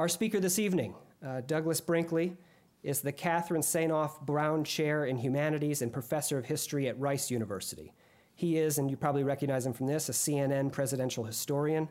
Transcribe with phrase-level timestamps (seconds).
[0.00, 2.34] our speaker this evening, uh, Douglas Brinkley,
[2.82, 7.92] is the Katharine Tsanoff Brown Chair in Humanities and Professor of History at Rice University.
[8.34, 11.86] He is, and you probably recognize him from this, a CNN presidential historian,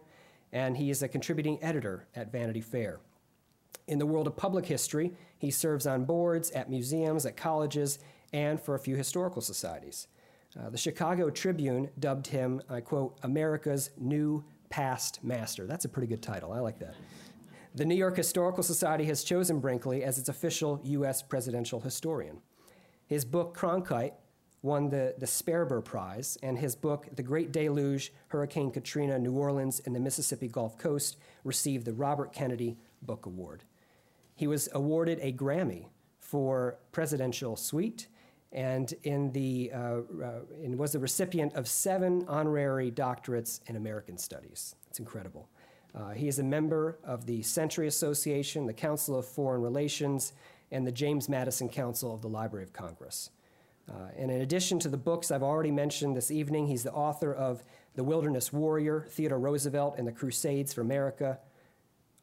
[0.52, 3.00] and he is a contributing editor at Vanity Fair.
[3.88, 8.00] In the world of public history, he serves on boards at museums, at colleges,
[8.34, 10.08] and for a few historical societies.
[10.60, 15.68] Uh, the Chicago Tribune dubbed him, I quote, America's new past master.
[15.68, 16.52] That's a pretty good title.
[16.52, 16.96] I like that.
[17.76, 21.22] The New York Historical Society has chosen Brinkley as its official U.S.
[21.22, 22.40] presidential historian.
[23.06, 24.14] His book, Cronkite,
[24.64, 29.82] won the, the Sperber Prize, and his book, The Great Deluge Hurricane Katrina, New Orleans,
[29.86, 33.64] and the Mississippi Gulf Coast, received the Robert Kennedy Book Award.
[34.36, 38.08] He was awarded a Grammy for Presidential Suite
[38.52, 40.02] and in the, uh, uh,
[40.64, 44.76] and was the recipient of seven honorary doctorates in American Studies.
[44.90, 45.50] It's incredible.
[45.96, 50.34] Uh, he is a member of the Century Association, the Council of Foreign Relations,
[50.72, 53.32] and the James Madison Council of the Library of Congress.
[53.90, 57.34] Uh, and in addition to the books I've already mentioned this evening, he's the author
[57.34, 57.64] of
[57.96, 61.40] The Wilderness Warrior, Theodore Roosevelt and the Crusades for America,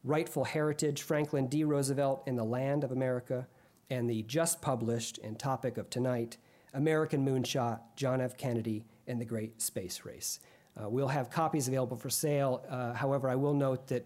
[0.03, 1.65] Rightful Heritage, Franklin D.
[1.65, 3.47] Roosevelt and the Land of America,
[3.89, 6.37] and the just published and topic of tonight,
[6.73, 8.37] American Moonshot, John F.
[8.37, 10.39] Kennedy, and the Great Space Race.
[10.79, 12.63] Uh, we'll have copies available for sale.
[12.69, 14.05] Uh, however, I will note that,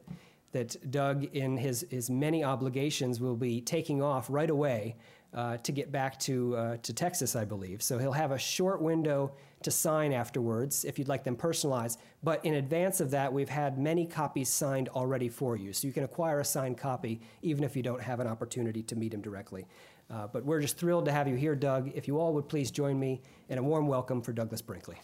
[0.52, 4.96] that Doug, in his, his many obligations, will be taking off right away
[5.34, 7.82] uh, to get back to, uh, to Texas, I believe.
[7.82, 9.32] So he'll have a short window
[9.64, 12.00] to sign afterwards if you'd like them personalized.
[12.24, 15.72] But in advance of that, we've had many copies signed already for you.
[15.72, 18.96] So you can acquire a signed copy even if you don't have an opportunity to
[18.96, 19.66] meet him directly.
[20.10, 21.92] Uh, but we're just thrilled to have you here, Doug.
[21.96, 24.98] If you all would please join me in a warm welcome for Douglas Brinkley.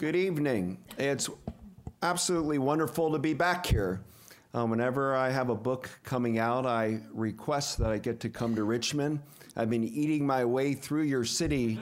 [0.00, 0.78] Good evening.
[0.96, 1.28] It's
[2.02, 4.00] absolutely wonderful to be back here.
[4.54, 8.54] Um, whenever I have a book coming out, I request that I get to come
[8.54, 9.20] to Richmond.
[9.56, 11.78] I've been eating my way through your city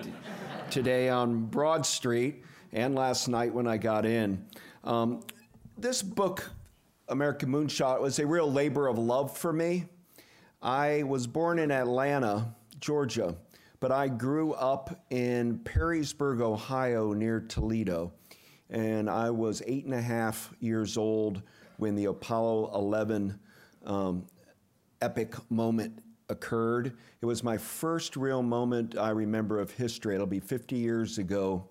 [0.69, 2.43] today on Broad Street
[2.73, 4.45] and last night when I got in.
[4.83, 5.23] Um,
[5.77, 6.51] this book,
[7.07, 9.85] American Moonshot, was a real labor of love for me.
[10.61, 13.37] I was born in Atlanta, Georgia
[13.81, 18.13] but I grew up in Perrysburg, Ohio, near Toledo.
[18.71, 21.43] And I was eight and a half years old
[21.77, 23.39] when the Apollo 11
[23.87, 24.27] um,
[25.01, 26.97] epic moment occurred.
[27.23, 30.15] It was my first real moment I remember of history.
[30.15, 31.67] It'll be 50 years ago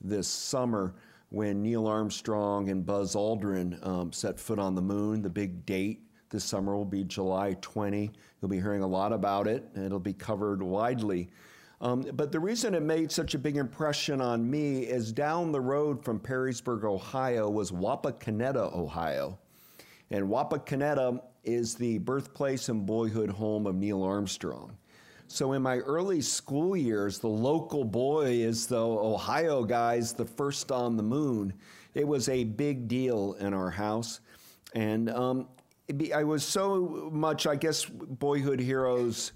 [0.00, 0.94] this summer
[1.28, 5.22] when Neil Armstrong and Buzz Aldrin um, set foot on the moon.
[5.22, 6.00] The big date
[6.30, 8.10] this summer will be July 20.
[8.40, 11.28] You'll be hearing a lot about it, and it'll be covered widely.
[11.80, 15.60] Um, but the reason it made such a big impression on me is down the
[15.60, 19.38] road from Perrysburg, Ohio, was Wapakoneta, Ohio.
[20.10, 24.76] And Wapakoneta is the birthplace and boyhood home of Neil Armstrong.
[25.26, 30.72] So in my early school years, the local boy is the Ohio guy's the first
[30.72, 31.54] on the moon.
[31.94, 34.20] It was a big deal in our house.
[34.74, 35.48] And um,
[35.96, 39.32] be, I was so much, I guess, boyhood heroes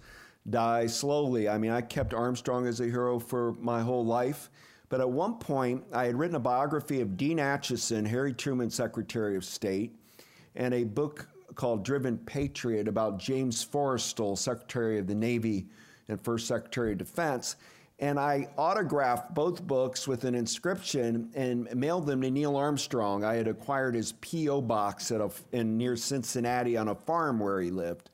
[0.51, 1.49] die slowly.
[1.49, 4.51] I mean, I kept Armstrong as a hero for my whole life.
[4.89, 9.37] But at one point, I had written a biography of Dean Acheson, Harry Truman's Secretary
[9.37, 9.97] of State,
[10.55, 15.67] and a book called Driven Patriot about James Forrestal, Secretary of the Navy
[16.09, 17.57] and First Secretary of Defense.
[18.01, 23.25] And I autographed both books with an inscription and mailed them to Neil Armstrong.
[23.25, 24.63] I had acquired his P.O.
[24.63, 28.11] box a, in near Cincinnati on a farm where he lived.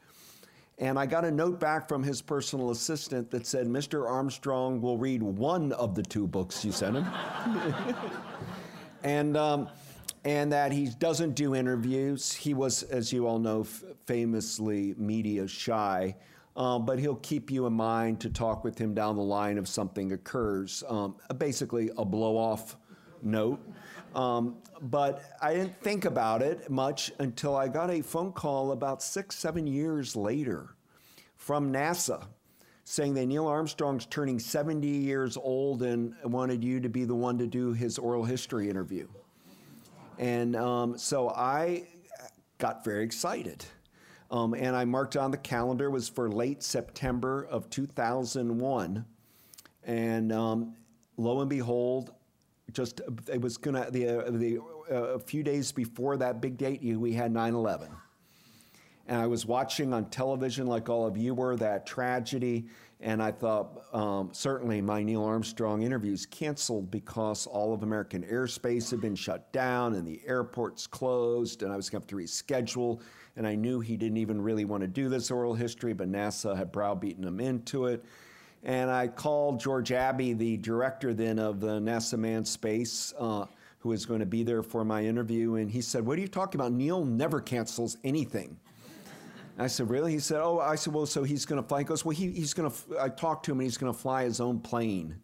[0.81, 4.09] And I got a note back from his personal assistant that said, Mr.
[4.09, 7.07] Armstrong will read one of the two books you sent him.
[9.05, 9.69] and, um,
[10.25, 12.33] and that he doesn't do interviews.
[12.33, 13.65] He was, as you all know,
[14.07, 16.17] famously media shy.
[16.57, 19.69] Um, but he'll keep you in mind to talk with him down the line if
[19.69, 20.83] something occurs.
[20.89, 22.77] Um, basically, a blow off
[23.23, 23.61] note.
[24.15, 29.03] Um, but I didn't think about it much until I got a phone call about
[29.03, 30.75] six, seven years later
[31.37, 32.25] from NASA
[32.85, 37.39] saying that Neil Armstrong's turning 70 years old and wanted you to be the one
[37.39, 39.07] to do his oral history interview.
[40.19, 41.85] And um, so I
[42.59, 43.65] got very excited.
[44.31, 49.05] Um, and I marked on the calendar was for late September of 2001.
[49.85, 50.75] And um,
[51.17, 52.13] lo and behold,
[52.73, 53.01] just
[53.33, 54.59] it was gonna the, uh, the
[54.91, 57.89] uh, a few days before that big date we had 9/11
[59.07, 62.67] and I was watching on television like all of you were that tragedy
[63.03, 68.91] And I thought um, certainly my Neil Armstrong interviews canceled because all of American airspace
[68.91, 72.17] had been shut down and the airports closed, and I was going to have to
[72.17, 73.01] reschedule.
[73.37, 76.55] And I knew he didn't even really want to do this oral history, but NASA
[76.55, 78.05] had browbeaten him into it.
[78.63, 83.47] And I called George Abbey, the director then of the NASA Manned Space, uh,
[83.79, 86.29] who was going to be there for my interview, and he said, "What are you
[86.29, 86.73] talking about?
[86.73, 88.59] Neil never cancels anything."
[89.61, 90.13] I said, really?
[90.13, 91.81] He said, oh, I said, well, so he's going to fly.
[91.81, 93.99] He goes, well, he, he's going to, I talked to him and he's going to
[93.99, 95.17] fly his own plane.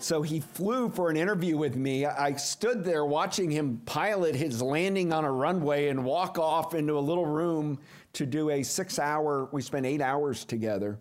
[0.00, 2.04] So he flew for an interview with me.
[2.04, 6.98] I stood there watching him pilot his landing on a runway and walk off into
[6.98, 7.78] a little room
[8.14, 10.98] to do a six hour, we spent eight hours together,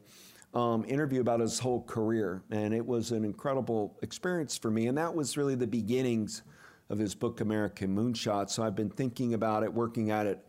[0.53, 2.43] um, interview about his whole career.
[2.51, 4.87] And it was an incredible experience for me.
[4.87, 6.43] And that was really the beginnings
[6.89, 8.49] of his book, American Moonshot.
[8.49, 10.45] So I've been thinking about it, working at it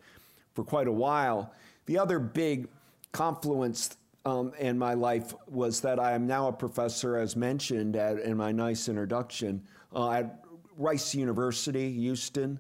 [0.55, 1.53] for quite a while.
[1.87, 2.69] The other big
[3.13, 3.97] confluence
[4.27, 8.37] um, in my life was that I am now a professor, as mentioned at, in
[8.37, 9.63] my nice introduction,
[9.95, 10.45] uh, at
[10.77, 12.59] Rice University, Houston.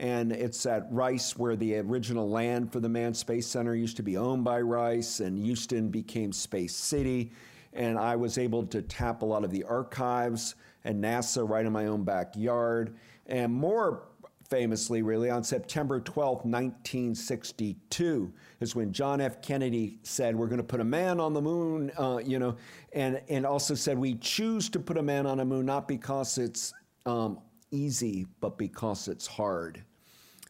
[0.00, 4.02] And it's at Rice where the original land for the Manned Space Center used to
[4.02, 7.32] be owned by Rice, and Houston became Space City.
[7.74, 10.54] And I was able to tap a lot of the archives
[10.84, 12.96] and NASA right in my own backyard.
[13.26, 14.04] And more
[14.48, 19.42] famously, really, on September 12, 1962, is when John F.
[19.42, 22.56] Kennedy said, We're going to put a man on the moon, uh, you know,
[22.94, 26.38] and, and also said, We choose to put a man on the moon not because
[26.38, 26.72] it's
[27.04, 27.38] um,
[27.70, 29.84] easy, but because it's hard.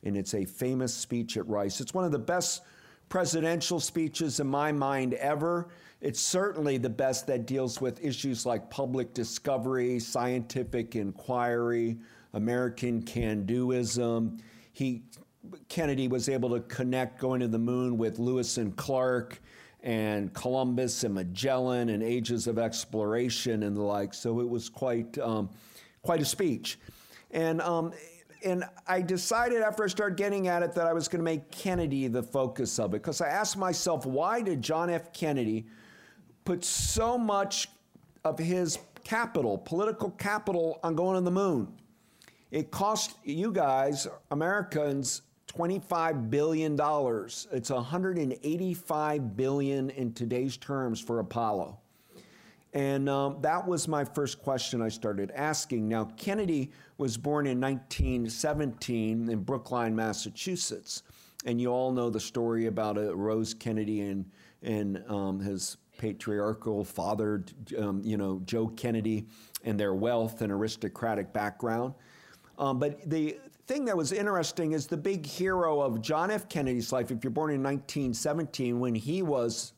[0.04, 1.80] And it's a famous speech at Rice.
[1.80, 2.62] It's one of the best
[3.08, 5.68] presidential speeches in my mind ever.
[6.00, 11.98] It's certainly the best that deals with issues like public discovery, scientific inquiry,
[12.32, 14.40] American can doism.
[14.72, 15.02] He
[15.68, 19.40] Kennedy was able to connect going to the moon with Lewis and Clark
[19.82, 24.12] and Columbus and Magellan and ages of exploration and the like.
[24.12, 25.50] So it was quite um,
[26.02, 26.78] quite a speech,
[27.30, 27.92] and um,
[28.44, 31.50] and I decided after I started getting at it that I was going to make
[31.50, 35.12] Kennedy the focus of it because I asked myself why did John F.
[35.12, 35.66] Kennedy
[36.44, 37.68] put so much
[38.24, 41.68] of his capital, political capital, on going to the moon?
[42.50, 45.22] It cost you guys, Americans,
[45.52, 46.72] $25 billion.
[47.52, 51.78] It's 185 billion in today's terms for Apollo.
[52.72, 55.88] And um, that was my first question I started asking.
[55.88, 61.02] Now, Kennedy was born in 1917 in Brookline, Massachusetts.
[61.44, 64.24] And you all know the story about uh, Rose Kennedy and,
[64.62, 67.44] and um, his patriarchal father,
[67.78, 69.26] um, you know, Joe Kennedy,
[69.64, 71.94] and their wealth and aristocratic background.
[72.58, 76.48] Um, but the thing that was interesting is the big hero of John F.
[76.48, 79.72] Kennedy's life, if you're born in 1917, when he was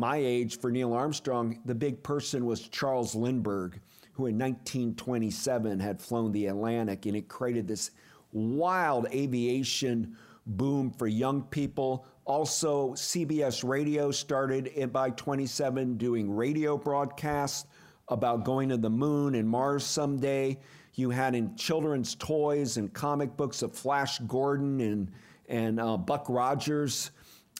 [0.00, 3.78] my age for Neil Armstrong, the big person was Charles Lindbergh,
[4.12, 7.90] who in 1927 had flown the Atlantic, and it created this
[8.32, 10.16] wild aviation
[10.46, 12.06] boom for young people.
[12.24, 17.66] Also, CBS Radio started by 27 doing radio broadcasts
[18.08, 20.58] about going to the moon and Mars someday.
[20.94, 25.12] You had in children's toys and comic books of Flash Gordon and,
[25.50, 27.10] and uh, Buck Rogers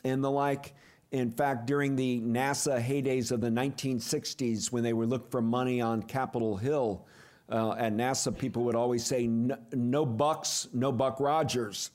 [0.04, 0.74] and the like.
[1.12, 5.80] In fact, during the NASA heydays of the 1960s, when they were looking for money
[5.80, 7.04] on Capitol Hill
[7.50, 11.90] uh, at NASA, people would always say, no, bucks, no Buck Rogers.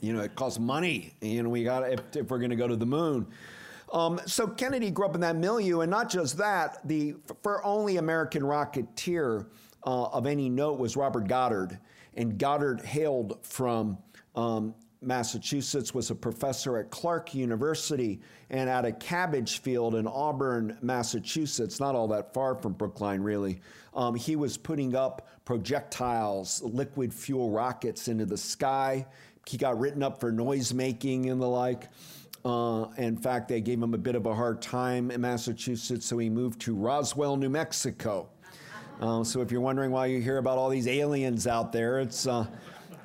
[0.00, 1.14] You know, it costs money.
[1.20, 3.26] You know, we got if, if we're going to go to the moon.
[3.92, 7.96] Um, so Kennedy grew up in that milieu, and not just that, the for only
[7.96, 9.46] American rocketeer
[9.84, 11.78] uh, of any note was Robert Goddard.
[12.14, 13.98] And Goddard hailed from
[14.36, 20.76] um, Massachusetts, was a professor at Clark University and at a cabbage field in Auburn,
[20.82, 23.60] Massachusetts, not all that far from Brookline, really.
[23.94, 29.06] Um, he was putting up projectiles, liquid fuel rockets into the sky.
[29.46, 31.88] He got written up for noise making and the like.
[32.44, 36.18] Uh, in fact, they gave him a bit of a hard time in Massachusetts, so
[36.18, 38.28] he moved to Roswell, New Mexico.
[39.00, 42.26] Uh, so if you're wondering why you hear about all these aliens out there, it's
[42.26, 42.46] uh,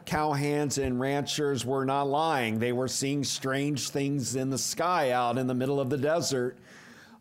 [0.05, 2.59] cowhands and ranchers were not lying.
[2.59, 6.57] They were seeing strange things in the sky out in the middle of the desert.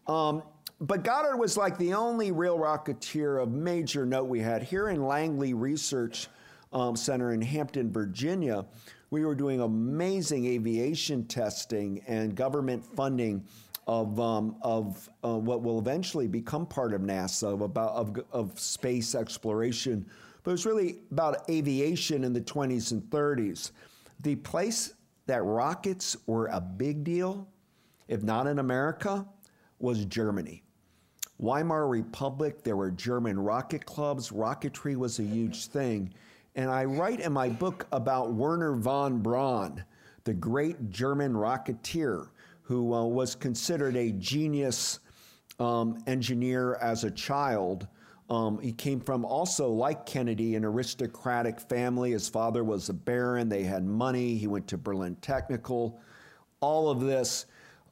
[0.06, 0.42] Um,
[0.80, 4.62] but Goddard was like the only real rocketeer of major note we had.
[4.62, 6.28] Here in Langley Research
[6.72, 8.64] um, Center in Hampton, Virginia,
[9.10, 13.44] we were doing amazing aviation testing and government funding
[13.86, 18.58] of, um, of uh, what will eventually become part of NASA, of, about, of, of
[18.58, 20.04] space exploration.
[20.44, 23.72] But it was really about aviation in the 20s and 30s.
[24.20, 24.94] The place
[25.26, 27.48] that rockets were a big deal,
[28.06, 29.26] if not in America,
[29.80, 30.62] was Germany.
[31.38, 34.30] Weimar Republic, there were German rocket clubs.
[34.30, 36.14] Rocketry was a huge thing.
[36.54, 39.84] And I write in my book about Wernher von Braun,
[40.22, 42.28] the great German rocketeer
[42.62, 45.00] who uh, was considered a genius
[45.58, 47.86] um, engineer as a child.
[48.30, 52.12] Um, he came from also, like Kennedy, an aristocratic family.
[52.12, 53.48] His father was a baron.
[53.48, 54.36] They had money.
[54.36, 56.00] He went to Berlin Technical.
[56.60, 57.46] All of this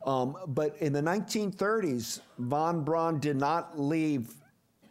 [0.04, 4.34] um, but in the 1930s, von Braun did not leave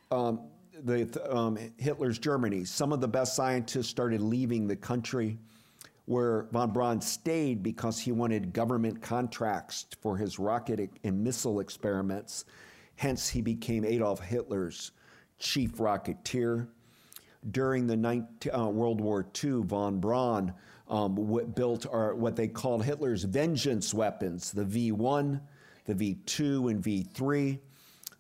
[0.10, 0.42] um,
[0.84, 2.64] the, um, Hitler's Germany.
[2.64, 5.38] Some of the best scientists started leaving the country,
[6.06, 12.46] where von Braun stayed because he wanted government contracts for his rocket and missile experiments.
[12.96, 14.92] Hence, he became Adolf Hitler's
[15.42, 16.68] chief rocketeer.
[17.50, 20.54] During the 19, uh, World War II, von Braun
[20.92, 25.40] um, what built are what they called Hitler's vengeance weapons, the V1,
[25.86, 27.58] the V2, and V3.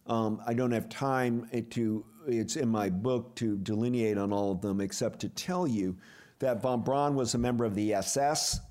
[0.07, 4.61] Um, I don't have time to, it's in my book to delineate on all of
[4.61, 5.97] them, except to tell you
[6.39, 8.61] that von Braun was a member of the SS,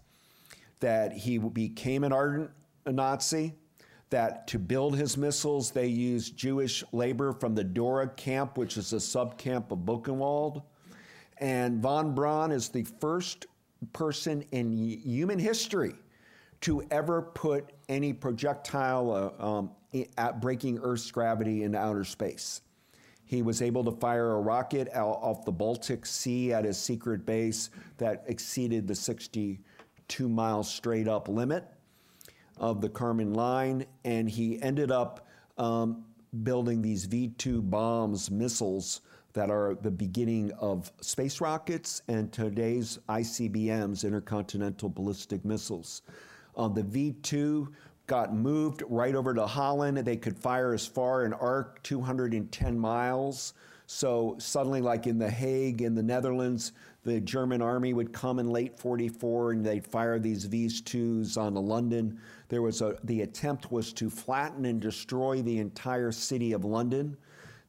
[0.80, 2.50] that he became an ardent
[2.87, 3.54] Nazi,
[4.10, 8.92] that to build his missiles, they used Jewish labor from the Dora camp, which is
[8.92, 10.62] a subcamp of Buchenwald.
[11.38, 13.46] And von Braun is the first
[13.92, 15.94] person in human history
[16.62, 19.70] to ever put any projectile uh, um,
[20.18, 22.60] at breaking Earth's gravity into outer space.
[23.24, 27.70] He was able to fire a rocket off the Baltic Sea at his secret base
[27.96, 31.64] that exceeded the 62 mile straight up limit
[32.60, 35.26] of the Kármán line, and he ended up
[35.58, 36.04] um,
[36.44, 39.00] building these V 2 bombs, missiles
[39.32, 46.02] that are the beginning of space rockets and today's ICBMs, intercontinental ballistic missiles.
[46.56, 47.72] Uh, the V 2
[48.06, 49.98] got moved right over to Holland.
[49.98, 53.54] They could fire as far an arc 210 miles.
[53.92, 56.70] So suddenly, like in The Hague in the Netherlands,
[57.02, 62.20] the German army would come in late 44 and they'd fire these V2s on London.
[62.49, 67.16] There was a, the attempt was to flatten and destroy the entire city of London.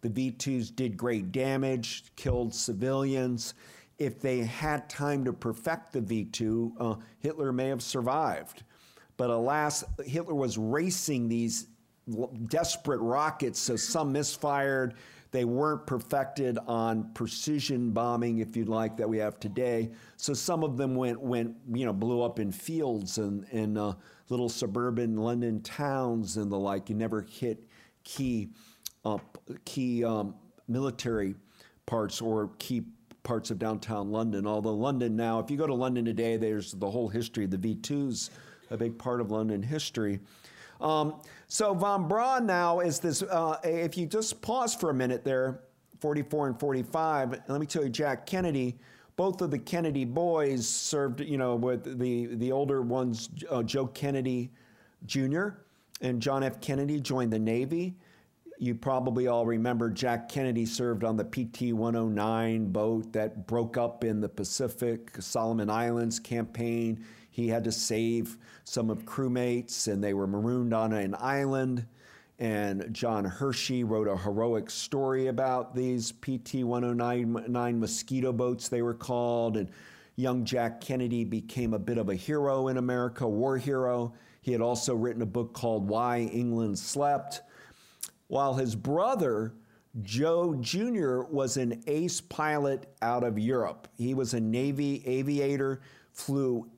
[0.01, 3.55] The V 2s did great damage, killed civilians.
[3.97, 8.61] If they had time to perfect the V 2, uh, Hitler may have survived.
[9.17, 11.65] But alas, Hitler was racing these
[12.47, 14.95] desperate rockets, so some misfired.
[15.31, 19.91] They weren't perfected on precision bombing, if you'd like, that we have today.
[20.17, 23.93] So some of them went, went you know, blew up in fields and in uh,
[24.29, 26.89] little suburban London towns and the like.
[26.89, 27.63] You never hit
[28.03, 28.49] key
[29.05, 29.17] uh,
[29.65, 30.35] key um,
[30.67, 31.35] military
[31.85, 32.83] parts or key
[33.23, 34.45] parts of downtown London.
[34.45, 37.45] Although London now, if you go to London today, there's the whole history.
[37.45, 38.31] of The V2's
[38.69, 40.19] a big part of London history.
[40.81, 41.15] Um,
[41.47, 43.21] so von Braun now is this.
[43.21, 45.61] Uh, if you just pause for a minute there,
[45.99, 47.41] 44 and 45.
[47.47, 48.77] Let me tell you, Jack Kennedy.
[49.17, 51.21] Both of the Kennedy boys served.
[51.21, 54.51] You know, with the the older ones, uh, Joe Kennedy
[55.05, 55.49] Jr.
[56.01, 56.59] and John F.
[56.61, 57.95] Kennedy joined the Navy.
[58.57, 64.03] You probably all remember Jack Kennedy served on the PT 109 boat that broke up
[64.03, 67.03] in the Pacific, Solomon Islands campaign.
[67.31, 71.87] He had to save some of crewmates, and they were marooned on an island.
[72.37, 78.93] And John Hersey wrote a heroic story about these PT 109 mosquito boats, they were
[78.93, 79.57] called.
[79.57, 79.69] And
[80.15, 84.13] young Jack Kennedy became a bit of a hero in America, war hero.
[84.41, 87.41] He had also written a book called Why England Slept
[88.31, 89.53] while his brother,
[90.01, 93.89] Joe Jr., was an ace pilot out of Europe.
[93.97, 95.81] He was a Navy aviator,
[96.13, 96.69] flew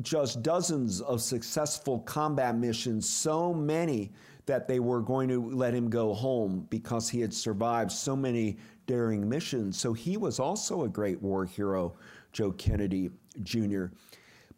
[0.00, 4.12] just dozens of successful combat missions, so many
[4.46, 8.56] that they were going to let him go home because he had survived so many
[8.86, 9.78] daring missions.
[9.78, 11.94] So he was also a great war hero,
[12.32, 13.10] Joe Kennedy
[13.42, 13.86] Jr.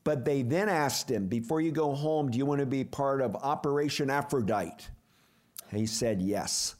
[0.04, 3.20] But they then asked him, before you go home, do you want to be part
[3.20, 4.86] of Operation Aphrodite?
[5.70, 6.76] He said yes.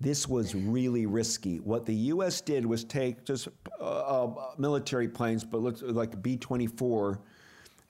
[0.00, 1.58] This was really risky.
[1.60, 2.40] What the U.S.
[2.40, 3.48] did was take just
[3.80, 7.20] uh, uh, military planes, but like B 24,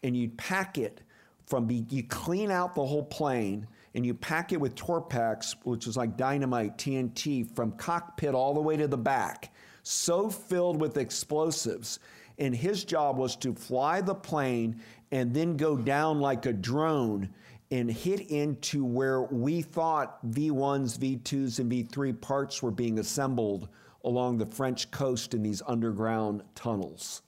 [0.02, 1.02] and you'd pack it
[1.47, 5.87] from, B, you clean out the whole plane, and you pack it with Torpex, which
[5.87, 10.97] is like dynamite, TNT, from cockpit all the way to the back, so filled with
[10.97, 11.99] explosives.
[12.38, 14.80] And his job was to fly the plane
[15.11, 17.28] and then go down like a drone
[17.71, 23.68] and hit into where we thought V1s, V2s, and V3 parts were being assembled
[24.04, 27.23] along the French coast in these underground tunnels.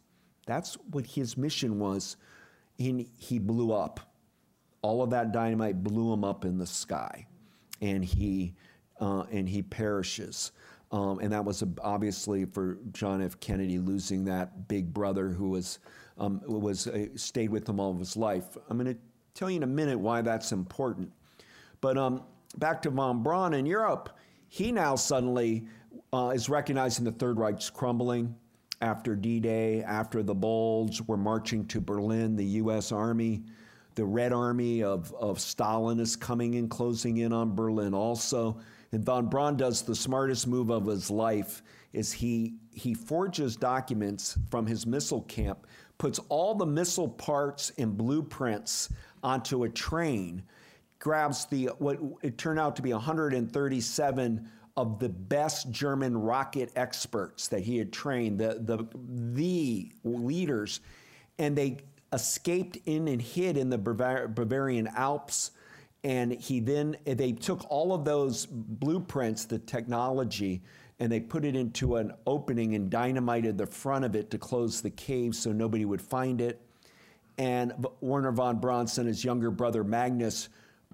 [0.47, 2.17] That's what his mission was.
[2.79, 4.01] And he blew up.
[4.83, 7.27] All of that dynamite blew him up in the sky.
[7.81, 8.55] and he
[9.01, 10.53] uh, and he perishes.
[10.93, 13.39] Um, and that was obviously for John F.
[13.41, 15.81] Kennedy losing that big brother who was
[16.19, 18.57] um, was uh, stayed with him all of his life.
[18.69, 19.01] I'm going to
[19.35, 21.11] tell you in a minute why that's important.
[21.81, 22.23] But um,
[22.59, 24.17] back to von Braun in Europe,
[24.49, 25.67] he now suddenly
[26.13, 28.35] uh, is recognizing the Third Reich's crumbling
[28.81, 31.01] after D Day, after the Bulge.
[31.03, 32.93] We're marching to Berlin, the U.S.
[32.93, 33.43] Army.
[33.95, 38.61] The Red Army of, of Stalin is coming and closing in on Berlin also.
[38.93, 41.63] And von Braun does the smartest move of his life
[41.93, 45.67] is he he forges documents from his missile camp,
[45.97, 48.91] puts all the missile parts and blueprints
[49.23, 50.43] onto a train,
[50.99, 57.49] grabs the what it turned out to be 137 of the best German rocket experts
[57.49, 58.87] that he had trained, the the
[59.33, 60.81] the leaders,
[61.39, 61.79] and they
[62.13, 65.53] escaped in and hid in the Bavar- Bavarian Alps.
[66.03, 70.63] And he then they took all of those blueprints, the technology,
[70.99, 74.83] and they put it into an opening and dynamited the front of it to close
[74.83, 76.61] the cave so nobody would find it.
[77.39, 80.51] And Wernher von Braun, sent his younger brother Magnus,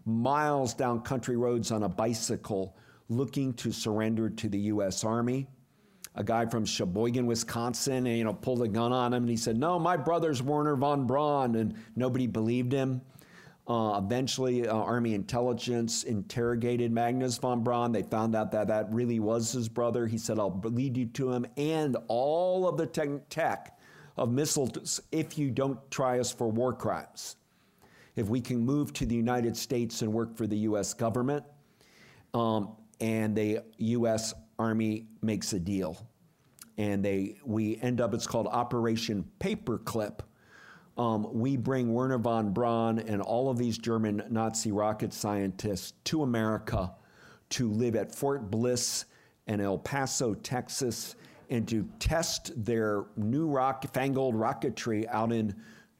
[0.06, 2.76] miles down country roads on a bicycle
[3.10, 5.04] looking to surrender to the U.S.
[5.04, 5.48] Army.
[6.14, 9.36] A guy from Sheboygan, Wisconsin, and, you know, pulled a gun on him, and he
[9.36, 13.00] said, "No, my brother's Wernher von Braun," and nobody believed him.
[13.68, 17.92] Uh, eventually, uh, Army intelligence interrogated Magnus von Braun.
[17.92, 20.06] They found out that that really was his brother.
[20.08, 23.78] He said, "I'll lead you to him and all of the tech, tech
[24.16, 27.36] of missiles if you don't try us for war crimes.
[28.16, 30.92] If we can move to the United States and work for the U.S.
[30.92, 31.44] government."
[32.34, 34.34] Um, and the U.S.
[34.58, 36.06] Army makes a deal,
[36.76, 38.14] and they we end up.
[38.14, 40.20] It's called Operation Paperclip.
[40.98, 46.22] Um, we bring Wernher von Braun and all of these German Nazi rocket scientists to
[46.22, 46.92] America
[47.50, 49.06] to live at Fort Bliss
[49.46, 51.16] and El Paso, Texas,
[51.48, 55.54] and to test their new rock, fangled rocketry out in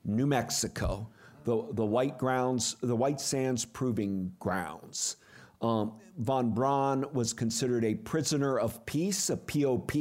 [0.05, 1.09] New Mexico,
[1.45, 5.17] the, the white grounds, the white sands proving grounds.
[5.61, 9.93] Um, von Braun was considered a prisoner of peace, a POP.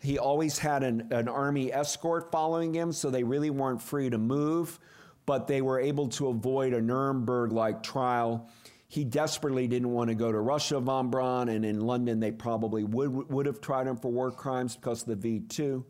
[0.00, 4.18] He always had an, an army escort following him, so they really weren't free to
[4.18, 4.78] move,
[5.26, 8.48] but they were able to avoid a Nuremberg like trial.
[8.86, 12.84] He desperately didn't want to go to Russia, von Braun, and in London they probably
[12.84, 15.84] would, would have tried him for war crimes because of the V 2.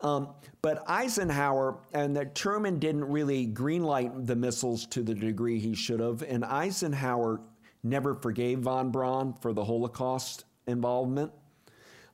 [0.00, 5.74] Um, but Eisenhower and that Truman didn't really greenlight the missiles to the degree he
[5.74, 7.40] should have, and Eisenhower
[7.88, 11.32] never forgave von Braun for the Holocaust involvement.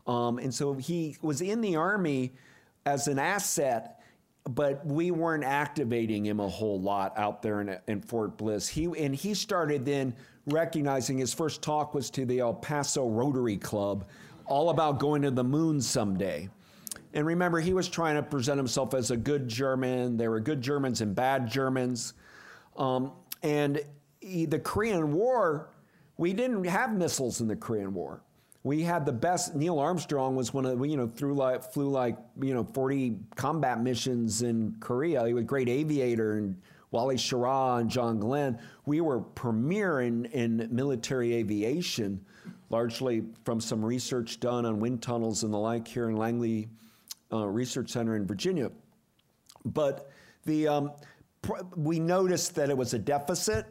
[0.06, 2.32] Um, and so he was in the army
[2.86, 4.00] as an asset,
[4.44, 8.68] but we weren't activating him a whole lot out there in, in Fort Bliss.
[8.68, 10.14] He and he started then
[10.46, 14.08] recognizing his first talk was to the El Paso Rotary Club,
[14.46, 16.48] all about going to the moon someday.
[17.14, 20.16] And remember, he was trying to present himself as a good German.
[20.16, 22.14] There were good Germans and bad Germans.
[22.76, 23.82] Um, and
[24.22, 25.70] the Korean War,
[26.16, 28.22] we didn't have missiles in the Korean War.
[28.64, 29.56] We had the best.
[29.56, 33.16] Neil Armstrong was one of the, you know through like flew like you know 40
[33.34, 35.26] combat missions in Korea.
[35.26, 36.56] He was a great aviator and
[36.92, 38.58] Wally Schirra and John Glenn.
[38.86, 42.24] We were premier in, in military aviation,
[42.70, 46.68] largely from some research done on wind tunnels and the like here in Langley
[47.32, 48.70] uh, Research Center in Virginia.
[49.64, 50.10] But
[50.44, 50.92] the um,
[51.74, 53.66] we noticed that it was a deficit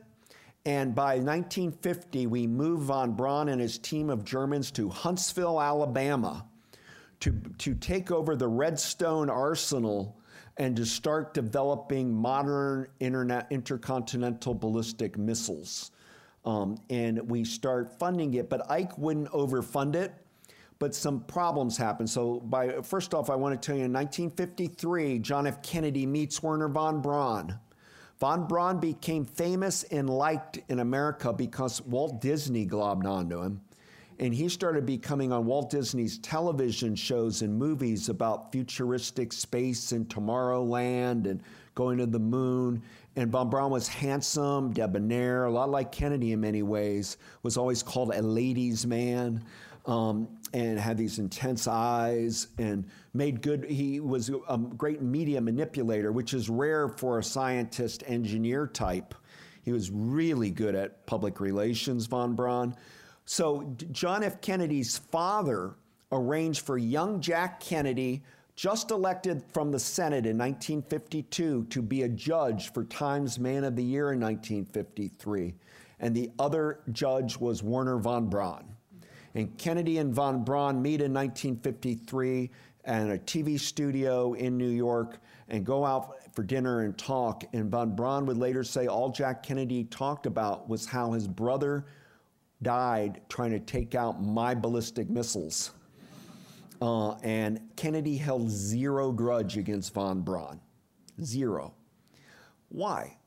[0.66, 6.46] and by 1950, we moved von Braun and his team of Germans to Huntsville, Alabama,
[7.22, 10.20] to, to take over the Redstone Arsenal
[10.58, 15.92] and to start developing modern intercontinental ballistic missiles.
[16.46, 20.14] Um, and we start funding it, but Ike wouldn't overfund it.
[20.78, 22.10] But some problems happened.
[22.10, 25.62] So, by first off, I want to tell you in 1953, John F.
[25.62, 27.60] Kennedy meets Wernher von Braun
[28.22, 33.60] Von Braun became famous and liked in America because Walt Disney globbed onto him.
[34.20, 40.08] And he started becoming on Walt Disney's television shows and movies about futuristic space and
[40.08, 41.42] Tomorrowland and
[41.74, 42.84] going to the moon.
[43.16, 47.82] And Von Braun was handsome, debonair, a lot like Kennedy in many ways, was always
[47.82, 49.44] called a ladies' man
[49.88, 53.66] um, and had these intense eyes and made good.
[53.66, 59.16] He was a great media manipulator, which is rare for a scientist engineer type.
[59.64, 62.76] He was really good at public relations, von Braun.
[63.26, 64.42] So, John F.
[64.42, 65.76] Kennedy's father
[66.12, 68.24] arranged for young Jack Kennedy,
[68.56, 73.76] just elected from the Senate in 1952, to be a judge for Times Man of
[73.76, 75.54] the Year in 1953.
[76.02, 78.76] and the other judge was Wernher von Braun.
[79.34, 82.50] And Kennedy and von Braun meet in 1953
[82.86, 87.44] at a TV studio in New York and go out for dinner and talk.
[87.54, 91.86] And von Braun would later say all Jack Kennedy talked about was how his brother
[92.62, 95.72] died trying to take out my ballistic missiles.
[96.82, 100.60] Uh, and Kennedy held zero grudge against von Braun.
[101.24, 101.74] Zero.
[102.70, 103.18] Why?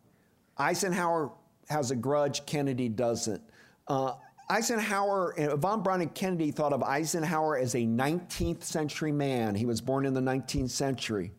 [0.59, 1.31] Eisenhower
[1.69, 3.43] has a grudge, Kennedy doesn't.
[3.87, 4.15] Uh,
[4.49, 9.55] Eisenhower, von Braun and Kennedy thought of Eisenhower as a 19th century man.
[9.55, 11.33] He was born in the 19th century.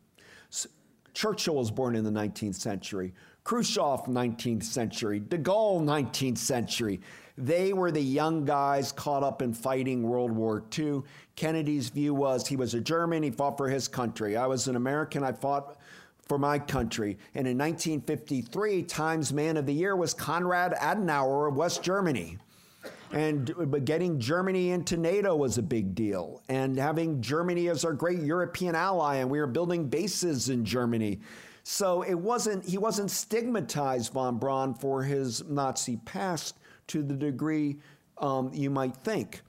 [1.13, 3.13] Churchill was born in the 19th century.
[3.43, 5.19] Khrushchev, 19th century.
[5.19, 6.99] De Gaulle, 19th century.
[7.37, 11.03] They were the young guys caught up in fighting World War II.
[11.35, 14.35] Kennedy's view was he was a German, he fought for his country.
[14.35, 15.77] I was an American, I fought
[16.27, 17.17] for my country.
[17.35, 22.37] And in 1953, Times Man of the Year was Konrad Adenauer of West Germany.
[23.11, 26.41] And but getting Germany into NATO was a big deal.
[26.49, 31.19] And having Germany as our great European ally, and we were building bases in Germany.
[31.63, 37.77] So it wasn't he wasn't stigmatized von Braun for his Nazi past to the degree
[38.17, 39.41] um, you might think.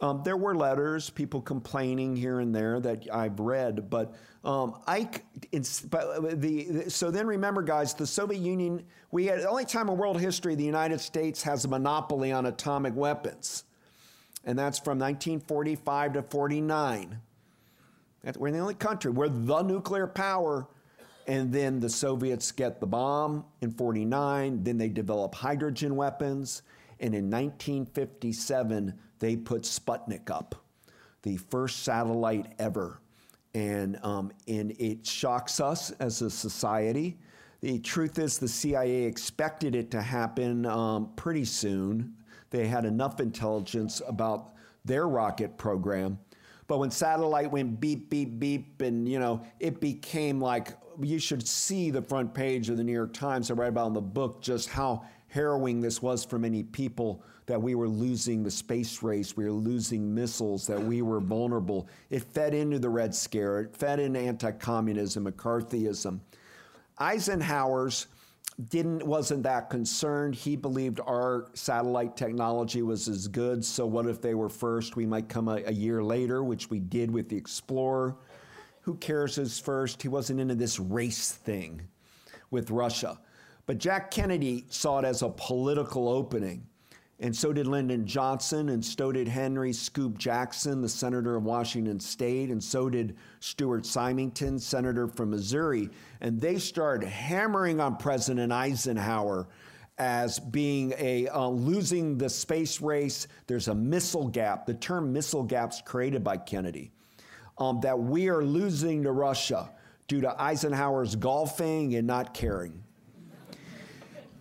[0.00, 5.24] Um, there were letters, people complaining here and there that I've read, but um, Ike,
[5.88, 9.96] but the, so then remember, guys, the Soviet Union, we had the only time in
[9.96, 13.64] world history the United States has a monopoly on atomic weapons,
[14.44, 17.20] and that's from 1945 to 49.
[18.22, 19.10] That's, we're the only country.
[19.10, 20.68] We're the nuclear power.
[21.28, 24.64] And then the Soviets get the bomb in 49.
[24.64, 26.62] Then they develop hydrogen weapons.
[27.00, 30.54] And in 1957, they put Sputnik up,
[31.22, 33.01] the first satellite ever.
[33.54, 37.18] And, um, and it shocks us as a society.
[37.60, 42.14] The truth is, the CIA expected it to happen um, pretty soon.
[42.50, 46.18] They had enough intelligence about their rocket program.
[46.66, 51.46] But when satellite went beep, beep, beep, and you know, it became like you should
[51.46, 53.50] see the front page of the New York Times.
[53.50, 57.60] I write about in the book just how harrowing this was for many people that
[57.60, 61.88] we were losing the space race, we were losing missiles, that we were vulnerable.
[62.10, 66.20] It fed into the Red Scare, it fed into anti communism, McCarthyism.
[66.98, 68.06] Eisenhower's
[68.68, 70.34] didn't wasn't that concerned.
[70.34, 73.64] He believed our satellite technology was as good.
[73.64, 74.94] So what if they were first?
[74.94, 78.16] We might come a, a year later, which we did with the Explorer.
[78.82, 80.02] Who cares who's first?
[80.02, 81.82] He wasn't into this race thing
[82.50, 83.18] with Russia.
[83.66, 86.66] But Jack Kennedy saw it as a political opening.
[87.22, 92.00] And so did Lyndon Johnson, and so did Henry Scoop Jackson, the senator of Washington
[92.00, 95.88] State, and so did Stuart Symington, senator from Missouri.
[96.20, 99.46] And they started hammering on President Eisenhower
[99.98, 103.28] as being a uh, losing the space race.
[103.46, 104.66] There's a missile gap.
[104.66, 106.90] The term missile gap's created by Kennedy.
[107.56, 109.70] Um, that we are losing to Russia
[110.08, 112.82] due to Eisenhower's golfing and not caring.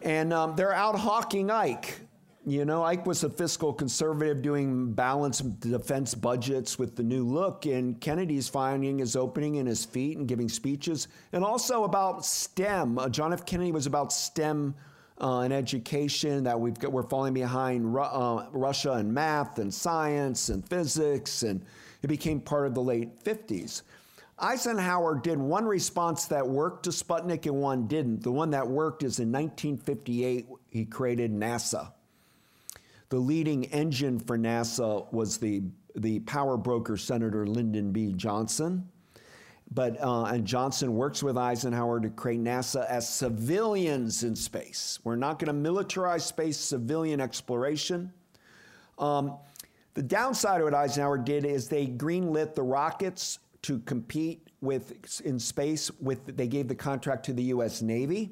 [0.01, 2.00] And um, they're out hawking Ike.
[2.43, 7.67] You know, Ike was a fiscal conservative doing balanced defense budgets with the new look,
[7.67, 12.97] and Kennedy's finding his opening in his feet and giving speeches, and also about STEM.
[12.97, 13.45] Uh, John F.
[13.45, 14.73] Kennedy was about STEM
[15.21, 19.71] uh, and education, that we've got, we're falling behind Ru- uh, Russia in math and
[19.71, 21.63] science and physics, and
[22.01, 23.83] it became part of the late 50s.
[24.39, 28.23] Eisenhower did one response that worked to Sputnik and one didn't.
[28.23, 31.91] The one that worked is in 1958, he created NASA.
[33.11, 35.63] The leading engine for NASA was the,
[35.97, 38.13] the power broker Senator Lyndon B.
[38.13, 38.87] Johnson.
[39.69, 44.99] But, uh, and Johnson works with Eisenhower to create NASA as civilians in space.
[45.03, 48.13] We're not going to militarize space, civilian exploration.
[48.97, 49.35] Um,
[49.93, 55.37] the downside of what Eisenhower did is they greenlit the rockets to compete with in
[55.37, 58.31] space with they gave the contract to the US Navy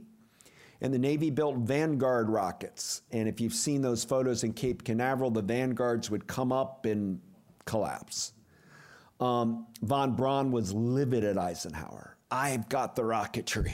[0.82, 3.02] and the Navy built Vanguard rockets.
[3.12, 7.20] And if you've seen those photos in Cape Canaveral, the Vanguards would come up and
[7.66, 8.34] collapse.
[9.20, 12.16] Um, von Braun was livid at Eisenhower.
[12.32, 13.74] I've got the rocketry,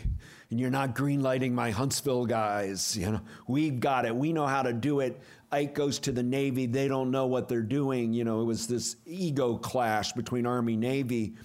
[0.50, 2.98] and you're not greenlighting my Huntsville guys.
[3.06, 4.15] You know, we've got it.
[4.15, 5.22] We know how to do it.
[5.52, 6.65] Ike goes to the Navy.
[6.65, 8.13] They don't know what they're doing.
[8.13, 11.36] You know, it was this ego clash between Army, Navy,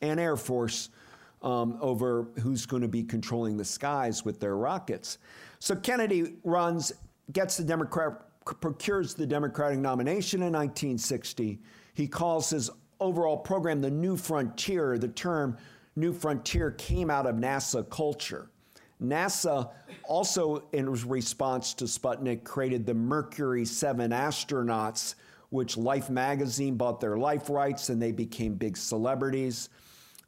[0.00, 0.88] and Air Force
[1.42, 5.18] um, over who's going to be controlling the skies with their rockets.
[5.58, 6.92] So Kennedy runs,
[7.32, 8.12] gets the Democrat,
[8.60, 11.58] procures the Democratic nomination in 1960.
[11.94, 14.98] He calls his overall program the New Frontier.
[14.98, 15.56] The term
[15.96, 18.50] New Frontier came out of NASA culture.
[19.02, 19.70] NASA
[20.04, 25.14] also, in response to Sputnik, created the Mercury 7 astronauts,
[25.48, 29.70] which Life magazine bought their life rights and they became big celebrities.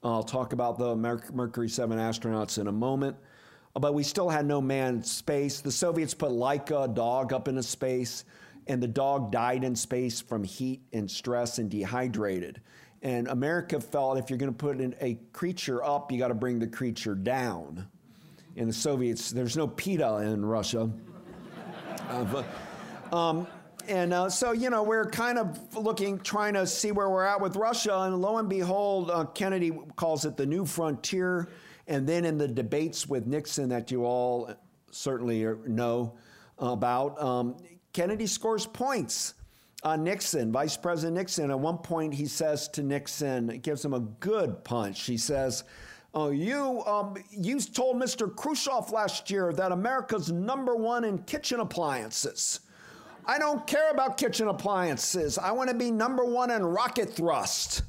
[0.03, 3.17] I'll talk about the Mercury 7 astronauts in a moment.
[3.75, 5.61] But we still had no manned space.
[5.61, 8.25] The Soviets put Laika, a dog, up into space,
[8.67, 12.61] and the dog died in space from heat and stress and dehydrated.
[13.03, 16.59] And America felt if you're going to put a creature up, you got to bring
[16.59, 17.89] the creature down.
[18.57, 20.91] In the Soviets, there's no PETA in Russia.
[22.11, 23.47] uh, but, um,
[23.89, 27.41] and uh, so, you know, we're kind of looking, trying to see where we're at
[27.41, 28.01] with Russia.
[28.01, 31.49] And lo and behold, uh, Kennedy calls it the new frontier.
[31.87, 34.51] And then in the debates with Nixon that you all
[34.91, 36.15] certainly know
[36.59, 37.57] about, um,
[37.93, 39.35] Kennedy scores points
[39.83, 41.51] on Nixon, Vice President Nixon.
[41.51, 45.03] At one point, he says to Nixon, gives him a good punch.
[45.03, 45.65] He says,
[46.15, 48.35] Oh, you, um, you told Mr.
[48.35, 52.61] Khrushchev last year that America's number one in kitchen appliances.
[53.25, 55.39] I don't care about kitchen appliances.
[55.39, 57.83] I want to be number one in rocket thrust.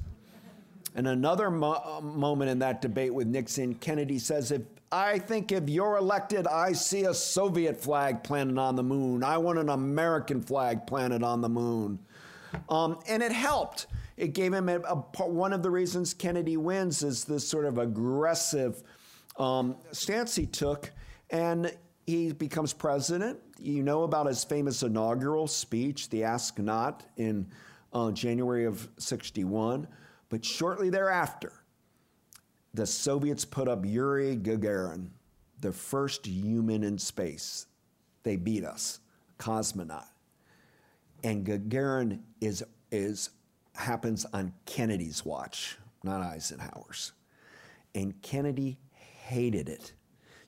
[0.96, 5.52] And another mo- uh, moment in that debate with Nixon, Kennedy says, if I think
[5.52, 9.24] if you're elected, I see a Soviet flag planted on the moon.
[9.24, 11.98] I want an American flag planted on the moon.
[12.70, 13.88] Um, and it helped.
[14.18, 17.80] It gave him a, a, one of the reasons Kennedy wins is this sort of
[17.80, 18.84] aggressive
[19.38, 20.92] um, stance he took.
[21.32, 23.40] And he becomes president.
[23.64, 27.48] You know about his famous inaugural speech, the Ask Not, in
[27.94, 29.88] uh, January of 61.
[30.28, 31.54] But shortly thereafter,
[32.74, 35.08] the Soviets put up Yuri Gagarin,
[35.62, 37.68] the first human in space.
[38.24, 39.00] They beat us,
[39.40, 40.08] cosmonaut.
[41.24, 43.30] And Gagarin is, is,
[43.76, 47.14] happens on Kennedy's watch, not Eisenhower's.
[47.96, 49.94] And Kennedy hated it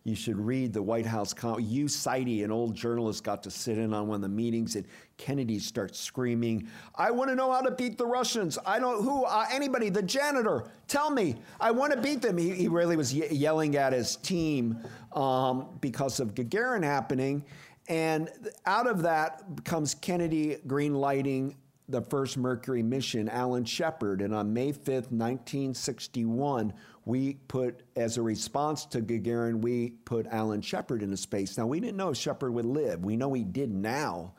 [0.05, 1.33] you should read the White House.
[1.33, 4.75] Com- Hugh, Sidey, an old journalist, got to sit in on one of the meetings,
[4.75, 4.85] and
[5.17, 8.59] Kennedy starts screaming, "I want to know how to beat the Russians.
[8.67, 11.37] I don't who uh, anybody, the janitor, tell me.
[11.59, 14.77] I want to beat them." He, he really was ye- yelling at his team
[15.13, 17.43] um, because of Gagarin happening,
[17.87, 18.29] and
[18.67, 21.55] out of that comes Kennedy green lighting
[21.89, 26.73] the first Mercury mission, Alan Shepard, and on May 5th, 1961
[27.05, 31.57] we put, as a response to Gagarin, we put Alan Shepard into space.
[31.57, 33.05] Now, we didn't know if Shepard would live.
[33.05, 34.33] We know he did now.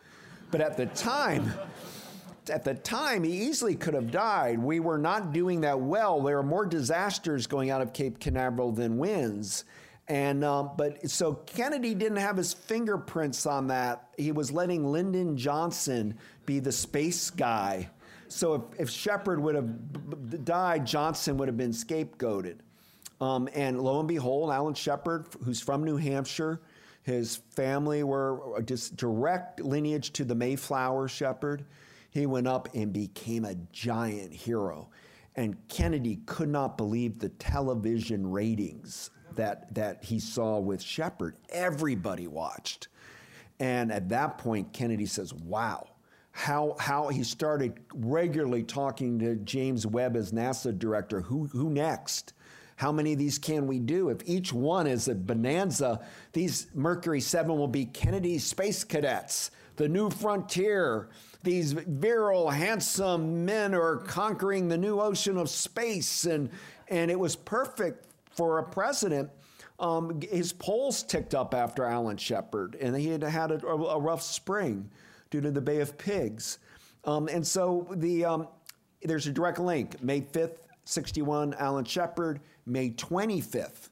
[0.51, 1.53] But at the time,
[2.51, 4.59] at the time, he easily could have died.
[4.59, 6.21] We were not doing that well.
[6.23, 9.65] There are more disasters going out of Cape Canaveral than wins.
[10.09, 14.09] And um, but so Kennedy didn't have his fingerprints on that.
[14.17, 17.91] He was letting Lyndon Johnson be the space guy
[18.29, 22.59] so if, if Shepard would have died, Johnson would have been scapegoated.
[23.21, 26.61] Um, and lo and behold, Alan Shepard, who's from New Hampshire,
[27.03, 31.65] his family were just direct lineage to the Mayflower Shepard.
[32.11, 34.91] He went up and became a giant hero.
[35.37, 41.37] And Kennedy could not believe the television ratings that, that he saw with Shepard.
[41.51, 42.89] Everybody watched.
[43.61, 45.87] And at that point, Kennedy says, Wow,
[46.37, 51.23] how how he started regularly talking to James Webb as NASA director.
[51.23, 52.35] Who who next?
[52.77, 54.11] How many of these can we do?
[54.11, 59.89] If each one is a bonanza, these Mercury 7 will be Kennedy space cadets, the
[59.89, 61.09] new frontier.
[61.43, 66.27] These virile, handsome men are conquering the new ocean of space.
[66.27, 66.51] And,
[66.89, 69.31] and it was perfect for a president.
[69.79, 74.23] Um, his polls ticked up after Alan Shepard, and he had had a, a rough
[74.23, 74.91] spring
[75.31, 76.59] due to the Bay of Pigs.
[77.05, 78.49] Um, and so the, um,
[79.03, 80.03] there's a direct link.
[80.03, 82.41] May 5th, 61, Alan Shepard.
[82.67, 83.91] May 25th,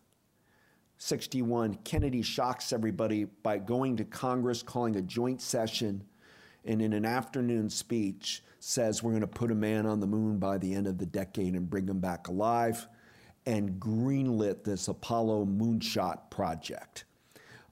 [0.98, 6.02] 61, Kennedy shocks everybody by going to Congress, calling a joint session,
[6.64, 10.38] and in an afternoon speech says we're going to put a man on the moon
[10.38, 12.88] by the end of the decade and bring him back alive,
[13.46, 17.04] and greenlit this Apollo moonshot project.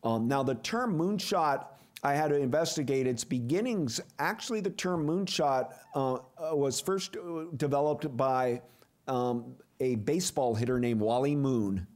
[0.05, 1.67] Um, now, the term moonshot
[2.03, 4.01] I had to investigate its beginnings.
[4.19, 8.61] Actually, the term moonshot uh, uh, was first uh, developed by
[9.07, 11.87] um, a baseball hitter named Wally Moon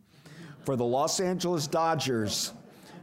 [0.65, 2.53] for the Los Angeles Dodgers,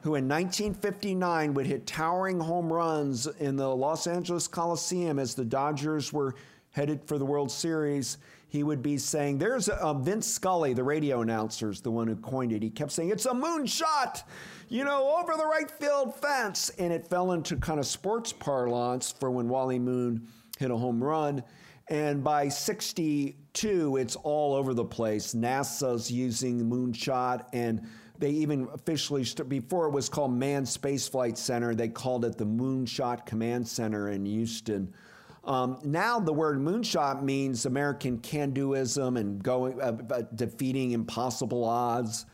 [0.02, 5.46] who in 1959 would hit towering home runs in the Los Angeles Coliseum as the
[5.46, 6.36] Dodgers were
[6.72, 8.18] headed for the World Series.
[8.54, 12.08] He would be saying, There's a, a Vince Scully, the radio announcer, is the one
[12.08, 12.62] who coined it.
[12.62, 14.22] He kept saying, It's a moonshot
[14.70, 16.70] you know, over the right field fence.
[16.78, 20.28] And it fell into kind of sports parlance for when Wally Moon
[20.60, 21.44] hit a home run.
[21.89, 25.34] And by 62, it's all over the place.
[25.34, 27.88] NASA's using moonshot, and
[28.20, 32.46] they even officially, before it was called Manned Space Flight Center, they called it the
[32.46, 34.94] Moonshot Command Center in Houston.
[35.45, 42.25] Um, now the word moonshot means American can-doism and going uh, uh, defeating impossible odds.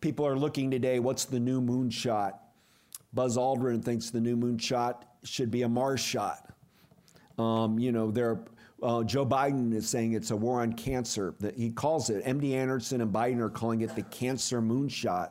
[0.00, 0.98] People are looking today.
[0.98, 2.32] What's the new moonshot?
[3.14, 6.52] Buzz Aldrin thinks the new moonshot should be a Mars shot.
[7.38, 8.40] Um, you know, there.
[8.80, 11.34] Uh, Joe Biden is saying it's a war on cancer.
[11.40, 12.24] That he calls it.
[12.24, 15.30] MD Anderson and Biden are calling it the cancer moonshot.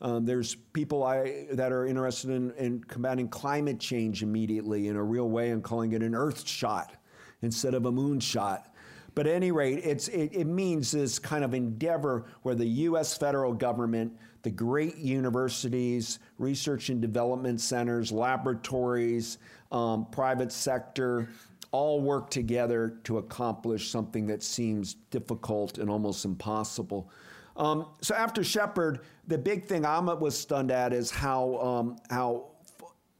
[0.00, 5.02] Um, there's people I, that are interested in, in, combating climate change immediately in a
[5.02, 6.94] real way and calling it an earth shot
[7.42, 8.72] instead of a moon shot.
[9.14, 13.16] But at any rate, it, it means this kind of endeavor where the U.S.
[13.16, 19.38] federal government, the great universities, research and development centers, laboratories,
[19.72, 21.28] um, private sector,
[21.72, 27.10] all work together to accomplish something that seems difficult and almost impossible.
[27.58, 32.52] Um, so after Shepard, the big thing I was stunned at is how um, how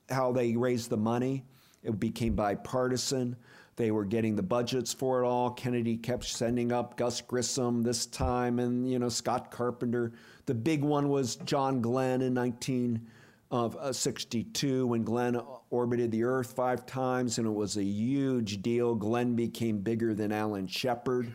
[0.09, 1.45] how they raised the money.
[1.83, 3.37] It became bipartisan.
[3.77, 5.51] They were getting the budgets for it all.
[5.51, 10.13] Kennedy kept sending up Gus Grissom this time, and you know Scott Carpenter.
[10.47, 16.87] The big one was John Glenn in 1962 uh, when Glenn orbited the Earth five
[16.87, 18.95] times, and it was a huge deal.
[18.95, 21.33] Glenn became bigger than Alan Shepard.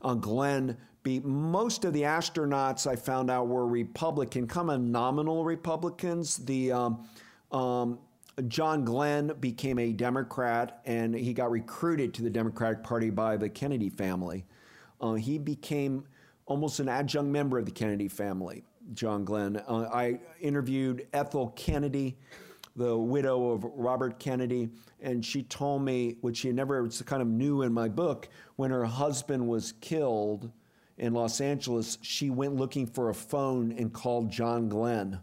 [0.00, 5.44] Uh, Glenn be most of the astronauts I found out were Republican, kind of nominal
[5.44, 6.38] Republicans.
[6.38, 7.08] The um,
[7.52, 7.98] um,
[8.48, 13.48] John Glenn became a Democrat, and he got recruited to the Democratic Party by the
[13.48, 14.44] Kennedy family.
[15.00, 16.04] Uh, he became
[16.46, 18.64] almost an adjunct member of the Kennedy family.
[18.94, 19.62] John Glenn.
[19.68, 22.16] Uh, I interviewed Ethel Kennedy,
[22.76, 27.28] the widow of Robert Kennedy, and she told me, which she never was kind of
[27.28, 30.50] knew in my book, when her husband was killed
[30.98, 35.20] in Los Angeles, she went looking for a phone and called John Glenn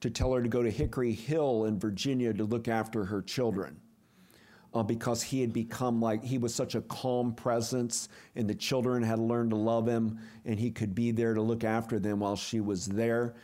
[0.00, 3.80] to tell her to go to Hickory Hill in Virginia to look after her children.
[4.72, 9.02] Uh, because he had become like, he was such a calm presence, and the children
[9.02, 12.36] had learned to love him, and he could be there to look after them while
[12.36, 13.34] she was there.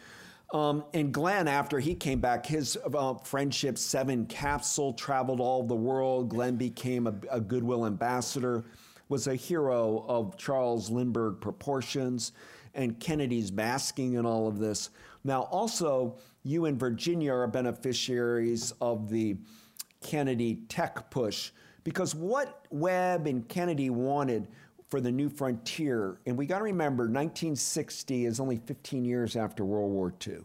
[0.52, 5.74] Um, and Glenn, after he came back, his uh, friendship seven capsule traveled all the
[5.74, 6.28] world.
[6.28, 8.64] Glenn became a, a goodwill ambassador
[9.08, 12.32] was a hero of Charles Lindbergh proportions,
[12.74, 14.90] and Kennedy's basking in all of this.
[15.24, 19.36] Now, also, you and Virginia are beneficiaries of the
[20.00, 21.50] Kennedy tech push
[21.84, 24.48] because what Webb and Kennedy wanted
[24.88, 29.64] for the new frontier, and we got to remember 1960 is only 15 years after
[29.64, 30.38] World War II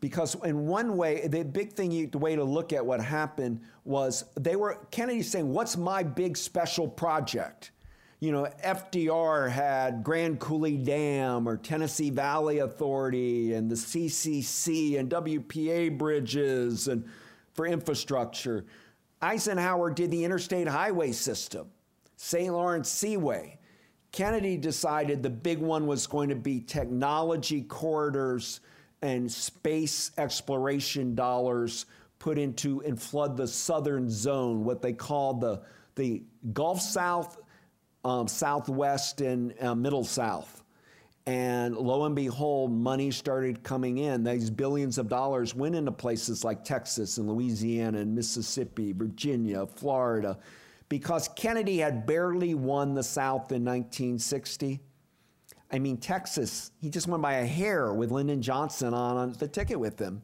[0.00, 3.60] because in one way, the big thing, you, the way to look at what happened
[3.84, 7.72] was they were Kennedy saying, "What's my big special project?"
[8.18, 15.08] You know, FDR had Grand Coulee Dam or Tennessee Valley Authority and the CCC and
[15.10, 17.08] WPA bridges and
[17.54, 18.66] for infrastructure.
[19.22, 21.68] Eisenhower did the interstate highway system,
[22.16, 22.52] St.
[22.52, 23.58] Lawrence Seaway.
[24.12, 28.60] Kennedy decided the big one was going to be technology corridors
[29.02, 31.86] and space exploration dollars
[32.18, 35.62] put into and flood the southern zone, what they call the,
[35.96, 37.40] the Gulf South,
[38.04, 40.62] um, Southwest, and uh, Middle South.
[41.26, 44.24] And lo and behold, money started coming in.
[44.24, 50.38] These billions of dollars went into places like Texas and Louisiana and Mississippi, Virginia, Florida,
[50.88, 54.80] because Kennedy had barely won the South in 1960
[55.72, 59.46] I mean, Texas, he just won by a hair with Lyndon Johnson on, on the
[59.46, 60.22] ticket with him.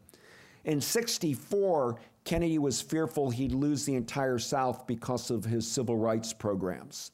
[0.64, 6.32] In 64, Kennedy was fearful he'd lose the entire South because of his civil rights
[6.32, 7.12] programs.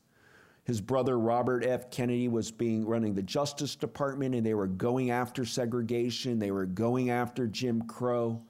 [0.65, 1.91] His brother Robert F.
[1.91, 6.39] Kennedy was being running the Justice Department, and they were going after segregation.
[6.39, 8.41] They were going after Jim Crow.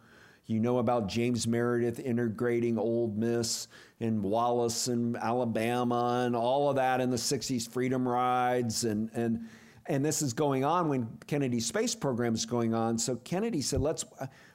[0.47, 3.69] You know about James Meredith integrating Ole Miss
[4.01, 9.49] and Wallace and Alabama and all of that in the 60s, freedom rides and and
[9.87, 12.99] and this is going on when Kennedy's space program is going on.
[12.99, 14.05] So Kennedy said, let's,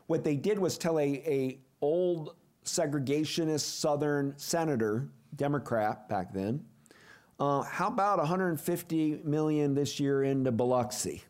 [0.07, 6.63] what they did was tell a, a old segregationist Southern senator, Democrat back then,
[7.39, 11.23] uh, how about 150 million this year into Biloxi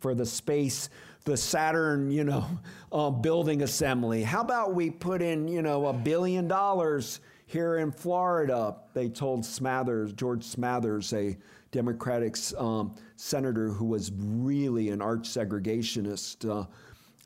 [0.00, 0.90] for the space,
[1.24, 2.46] the Saturn, you know,
[2.92, 4.22] uh, building assembly?
[4.22, 8.76] How about we put in, you know, a billion dollars here in Florida?
[8.92, 11.38] They told Smathers, George Smathers, a
[11.70, 16.48] Democratic um, senator who was really an arch segregationist.
[16.48, 16.66] Uh,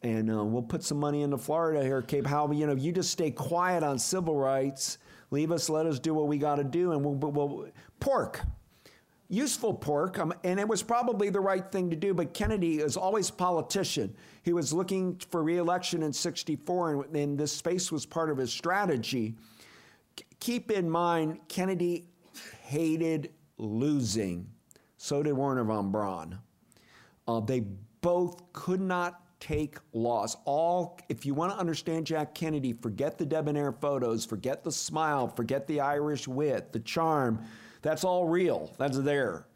[0.03, 3.11] and uh, we'll put some money into Florida here, Cape How You know, you just
[3.11, 4.99] stay quiet on civil rights.
[5.30, 7.68] Leave us, let us do what we got to do, and we'll, we'll,
[8.01, 8.41] pork.
[9.28, 12.14] useful pork, um, and it was probably the right thing to do.
[12.14, 14.14] But Kennedy is always politician.
[14.43, 18.53] He was looking for reelection in 64, and, and this space was part of his
[18.53, 19.36] strategy.
[20.18, 22.09] C- keep in mind, Kennedy
[22.62, 24.49] hated losing.
[25.03, 26.38] So did Wernher von Braun.
[27.26, 27.61] Uh, they
[28.03, 30.36] both could not take loss.
[30.44, 35.26] All, if you want to understand Jack Kennedy, forget the debonair photos, forget the smile,
[35.26, 37.42] forget the Irish wit, the charm.
[37.80, 38.74] That's all real.
[38.76, 39.46] That's there.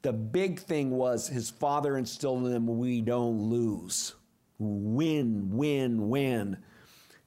[0.00, 4.14] The big thing was his father instilled in him we don't lose.
[4.58, 6.56] Win, win, win.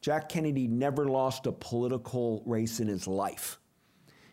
[0.02, 3.60] Jack Kennedy never lost a political race in his life.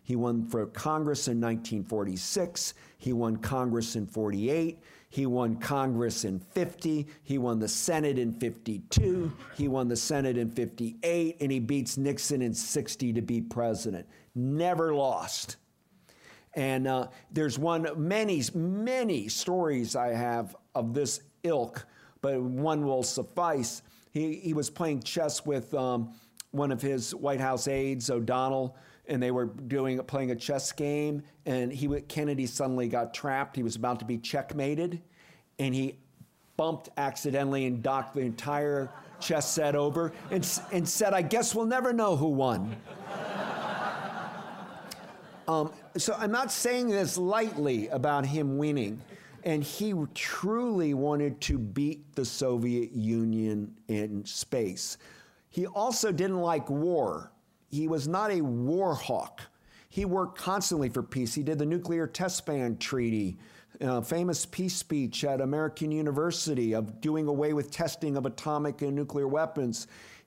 [0.05, 2.73] He won for Congress in 1946.
[2.99, 4.79] He won Congress in 48.
[5.09, 7.07] He won Congress in 50.
[7.23, 9.33] He won the Senate in 52.
[9.55, 11.37] He won the Senate in 58.
[11.41, 14.07] And he beats Nixon in 60 to be president.
[14.35, 15.57] Never lost.
[16.55, 21.87] And uh, there's one, many, many stories I have of this ilk,
[22.23, 23.83] but one will suffice.
[24.11, 26.15] He, he was playing chess with um,
[26.53, 28.75] one of his White House aides, O'Donnell,
[29.09, 31.23] and they were doing playing a chess game.
[31.45, 33.57] And he Kennedy suddenly got trapped.
[33.57, 35.01] He was about to be checkmated,
[35.59, 35.99] and he
[36.57, 38.91] bumped accidentally and knocked the entire
[39.21, 42.77] chess set over and, and said, "I guess we'll never know who won."
[45.49, 49.01] um, so I'm not saying this lightly about him winning.
[49.45, 54.99] And he truly wanted to beat the Soviet Union in space.
[55.51, 57.31] He also didn't like war.
[57.69, 59.43] He was not a war hawk.
[59.89, 61.35] He worked constantly for peace.
[61.35, 63.39] He did the Nuclear Test Ban Treaty,
[63.81, 68.95] uh, famous peace speech at American University of doing away with testing of atomic and
[68.95, 69.87] nuclear weapons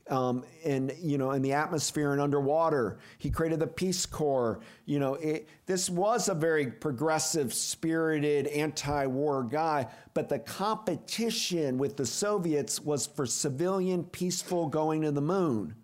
[0.09, 2.97] um, in you know in the atmosphere and underwater.
[3.17, 4.59] He created the Peace Corps.
[4.85, 9.87] You know, it, this was a very progressive, spirited, anti-war guy.
[10.13, 15.75] But the competition with the Soviets was for civilian, peaceful going to the moon.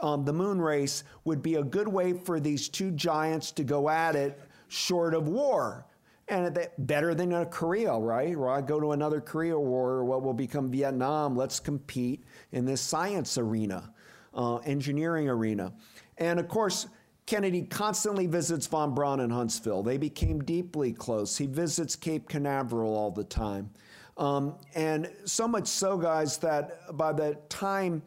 [0.00, 3.88] Um, the moon race would be a good way for these two giants to go
[3.88, 5.86] at it, short of war
[6.28, 8.34] and better than a Korea, right?
[8.34, 11.36] Or I go to another Korea war, or what will become Vietnam.
[11.36, 13.92] Let's compete in this science arena,
[14.34, 15.72] uh, engineering arena.
[16.18, 16.86] And of course,
[17.26, 19.82] Kennedy constantly visits von Braun in Huntsville.
[19.82, 21.36] They became deeply close.
[21.36, 23.70] He visits Cape Canaveral all the time.
[24.16, 28.02] Um, and so much so, guys, that by the time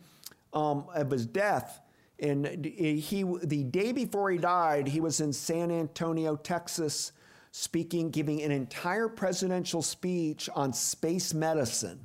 [0.54, 1.82] um, of his death,
[2.20, 7.14] and he, the day before he died, he was in San Antonio, Texas,
[7.52, 12.00] speaking, giving an entire presidential speech on space medicine,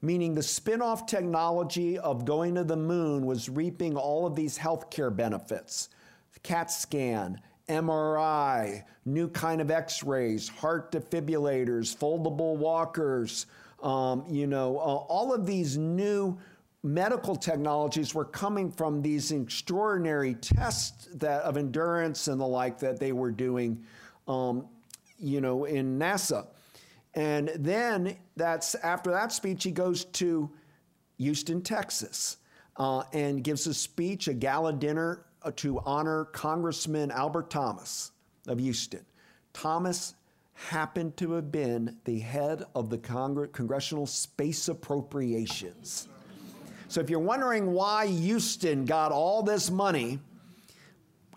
[0.00, 4.56] meaning the spin off technology of going to the moon was reaping all of these
[4.56, 5.88] healthcare benefits
[6.42, 13.46] CAT scan, MRI, new kind of x rays, heart defibrillators, foldable walkers,
[13.82, 16.38] um, you know, uh, all of these new
[16.86, 23.00] medical technologies were coming from these extraordinary tests that of endurance and the like that
[23.00, 23.82] they were doing
[24.28, 24.66] um,
[25.18, 26.46] you know, in NASA.
[27.14, 30.50] And then that's after that speech, he goes to
[31.18, 32.36] Houston, Texas,
[32.76, 38.12] uh, and gives a speech, a gala dinner uh, to honor Congressman Albert Thomas
[38.46, 39.04] of Houston.
[39.54, 40.14] Thomas
[40.52, 46.08] happened to have been the head of the Congre- Congressional Space Appropriations.
[46.88, 50.20] So if you're wondering why Houston got all this money,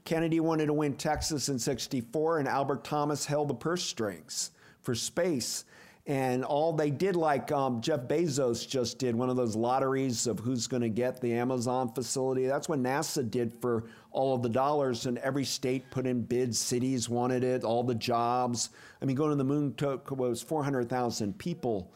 [0.05, 4.93] Kennedy wanted to win Texas in 64, and Albert Thomas held the purse strings for
[4.93, 5.65] space.
[6.05, 10.39] And all they did, like um, Jeff Bezos just did, one of those lotteries of
[10.39, 12.47] who's going to get the Amazon facility.
[12.47, 16.57] That's what NASA did for all of the dollars, and every state put in bids.
[16.57, 18.69] Cities wanted it, all the jobs.
[19.01, 21.91] I mean, going to the moon took was 400,000 people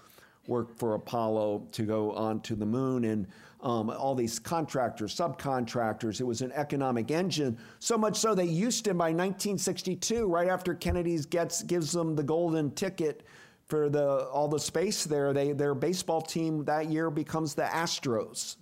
[0.47, 3.27] worked for Apollo to go onto the moon, and
[3.61, 6.19] um, all these contractors, subcontractors.
[6.19, 11.17] It was an economic engine, so much so that Houston by 1962, right after Kennedy
[11.29, 13.25] gets gives them the golden ticket
[13.65, 18.57] for the all the space there, they their baseball team that year becomes the Astros,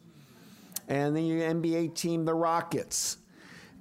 [0.88, 3.18] and the NBA team the Rockets.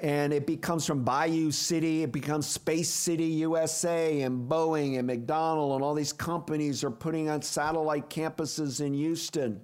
[0.00, 5.74] And it becomes from Bayou City, it becomes Space City USA, and Boeing and McDonnell,
[5.74, 9.60] and all these companies are putting on satellite campuses in Houston.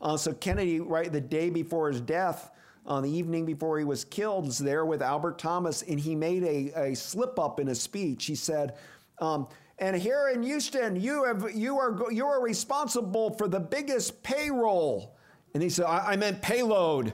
[0.00, 2.50] Uh, so Kennedy, right the day before his death,
[2.86, 6.42] on the evening before he was killed, was there with Albert Thomas, and he made
[6.42, 8.24] a, a slip up in a speech.
[8.24, 8.74] He said,
[9.18, 9.46] um,
[9.78, 15.16] "And here in Houston, you have you are you are responsible for the biggest payroll."
[15.52, 17.12] And he said, "I, I meant payload."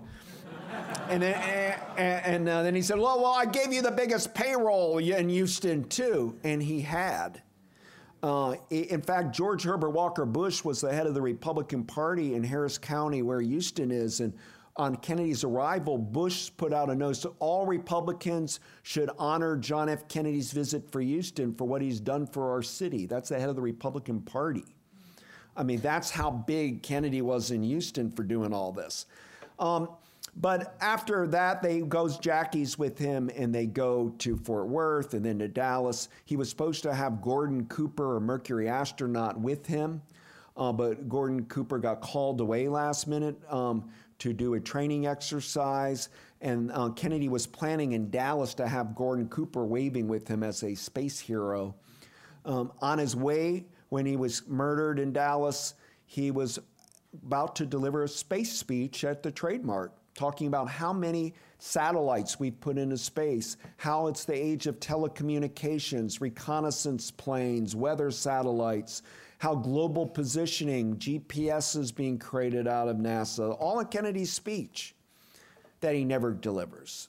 [1.08, 1.34] And then,
[1.96, 5.28] and, and uh, then he said, well, well, I gave you the biggest payroll in
[5.28, 6.38] Houston, too.
[6.44, 7.42] And he had.
[8.22, 12.42] Uh, in fact, George Herbert Walker Bush was the head of the Republican Party in
[12.42, 14.20] Harris County, where Houston is.
[14.20, 14.32] And
[14.76, 20.08] on Kennedy's arrival, Bush put out a notice that all Republicans should honor John F.
[20.08, 23.06] Kennedy's visit for Houston for what he's done for our city.
[23.06, 24.64] That's the head of the Republican Party.
[25.56, 29.06] I mean, that's how big Kennedy was in Houston for doing all this.
[29.58, 29.88] Um,
[30.36, 35.24] but after that, they goes Jackie's with him, and they go to Fort Worth and
[35.24, 36.08] then to Dallas.
[36.24, 40.02] He was supposed to have Gordon Cooper, a Mercury astronaut, with him,
[40.56, 46.08] uh, but Gordon Cooper got called away last minute um, to do a training exercise.
[46.40, 50.62] And uh, Kennedy was planning in Dallas to have Gordon Cooper waving with him as
[50.64, 51.76] a space hero.
[52.44, 55.74] Um, on his way, when he was murdered in Dallas,
[56.06, 56.58] he was
[57.24, 62.38] about to deliver a space speech at the Trade Mart talking about how many satellites
[62.38, 69.02] we've put into space, how it's the age of telecommunications, reconnaissance planes, weather satellites,
[69.38, 74.94] how global positioning, GPS is being created out of NASA, all in Kennedy's speech
[75.80, 77.08] that he never delivers.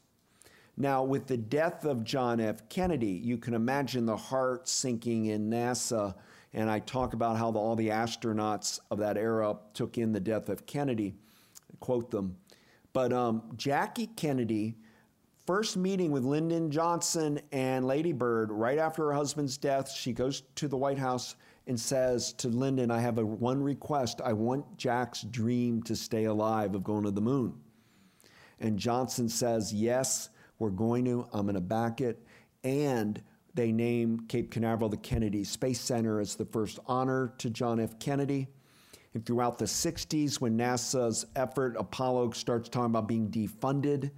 [0.77, 2.67] Now, with the death of John F.
[2.67, 6.15] Kennedy, you can imagine the heart sinking in NASA.
[6.53, 10.19] And I talk about how the, all the astronauts of that era took in the
[10.19, 11.15] death of Kennedy,
[11.79, 12.35] quote them.
[12.95, 14.77] But um, Jackie Kennedy,
[15.45, 20.43] first meeting with Lyndon Johnson and Lady Bird right after her husband's death, she goes
[20.55, 21.35] to the White House
[21.67, 24.21] and says to Lyndon, I have a one request.
[24.23, 27.55] I want Jack's dream to stay alive of going to the moon.
[28.61, 31.27] And Johnson says, Yes, we're going to.
[31.33, 32.25] I'm going to back it.
[32.63, 33.21] And
[33.55, 37.99] they name Cape Canaveral the Kennedy Space Center as the first honor to John F.
[37.99, 38.47] Kennedy.
[39.15, 44.11] And throughout the 60s, when NASA's effort, Apollo starts talking about being defunded,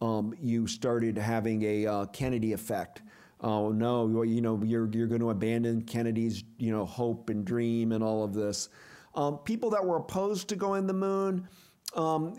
[0.00, 3.02] um, you started having a uh, Kennedy effect.
[3.42, 7.92] Oh no, you know you're you're going to abandon Kennedy's you know hope and dream
[7.92, 8.70] and all of this.
[9.14, 11.46] Um, people that were opposed to going to the moon,
[11.94, 12.34] um,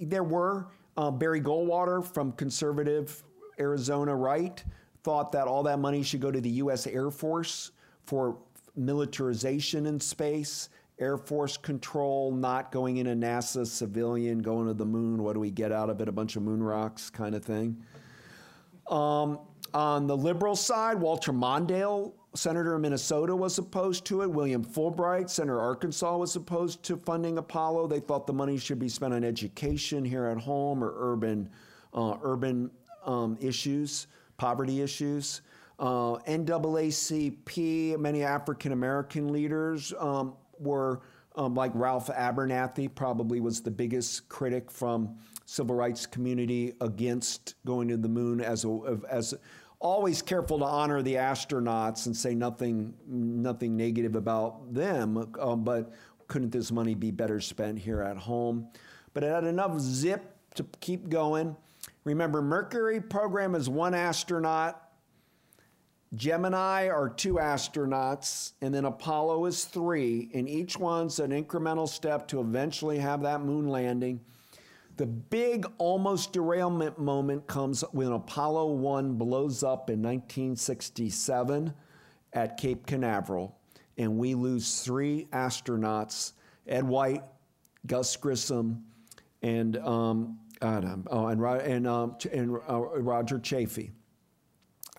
[0.00, 3.22] there were uh, Barry Goldwater from conservative
[3.60, 4.64] Arizona right
[5.02, 6.86] thought that all that money should go to the U.S.
[6.86, 7.72] Air Force
[8.06, 8.38] for
[8.76, 10.68] militarization in space
[11.00, 15.22] Air Force control, not going in a NASA civilian, going to the moon.
[15.22, 16.08] What do we get out of it?
[16.08, 17.82] A bunch of moon rocks kind of thing.
[18.88, 19.38] Um,
[19.72, 24.30] on the liberal side, Walter Mondale, senator of Minnesota, was opposed to it.
[24.30, 27.86] William Fulbright, senator of Arkansas, was opposed to funding Apollo.
[27.86, 31.48] They thought the money should be spent on education here at home or urban,
[31.94, 32.70] uh, urban
[33.06, 35.40] um, issues, poverty issues.
[35.78, 41.00] Uh, NAACP, many African American leaders um, were
[41.36, 47.88] um, like Ralph Abernathy probably was the biggest critic from civil rights community against going
[47.88, 49.34] to the moon as a, as
[49.78, 55.92] always careful to honor the astronauts and say nothing nothing negative about them um, but
[56.28, 58.68] couldn't this money be better spent here at home?
[59.12, 61.56] But it had enough zip to keep going.
[62.04, 64.89] Remember mercury program is one astronaut
[66.14, 72.26] Gemini are two astronauts, and then Apollo is three, and each one's an incremental step
[72.28, 74.20] to eventually have that moon landing.
[74.96, 81.72] The big almost derailment moment comes when Apollo 1 blows up in 1967
[82.32, 83.56] at Cape Canaveral,
[83.96, 86.32] and we lose three astronauts
[86.66, 87.22] Ed White,
[87.86, 88.84] Gus Grissom,
[89.42, 93.92] and, um, oh, and, and, um, and uh, Roger Chaffee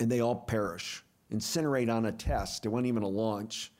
[0.01, 2.65] and they all perish, incinerate on a test.
[2.65, 3.71] It wasn't even a launch.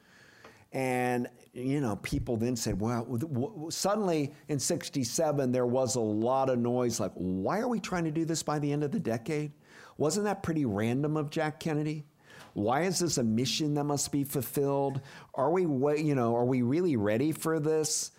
[0.71, 6.59] And, you know, people then said, well, suddenly in 67, there was a lot of
[6.59, 9.51] noise like, why are we trying to do this by the end of the decade?
[9.97, 12.05] Wasn't that pretty random of Jack Kennedy?
[12.53, 15.01] Why is this a mission that must be fulfilled?
[15.33, 15.63] Are we,
[16.01, 18.11] you know, are we really ready for this?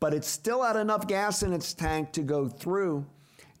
[0.00, 3.06] But it still had enough gas in its tank to go through.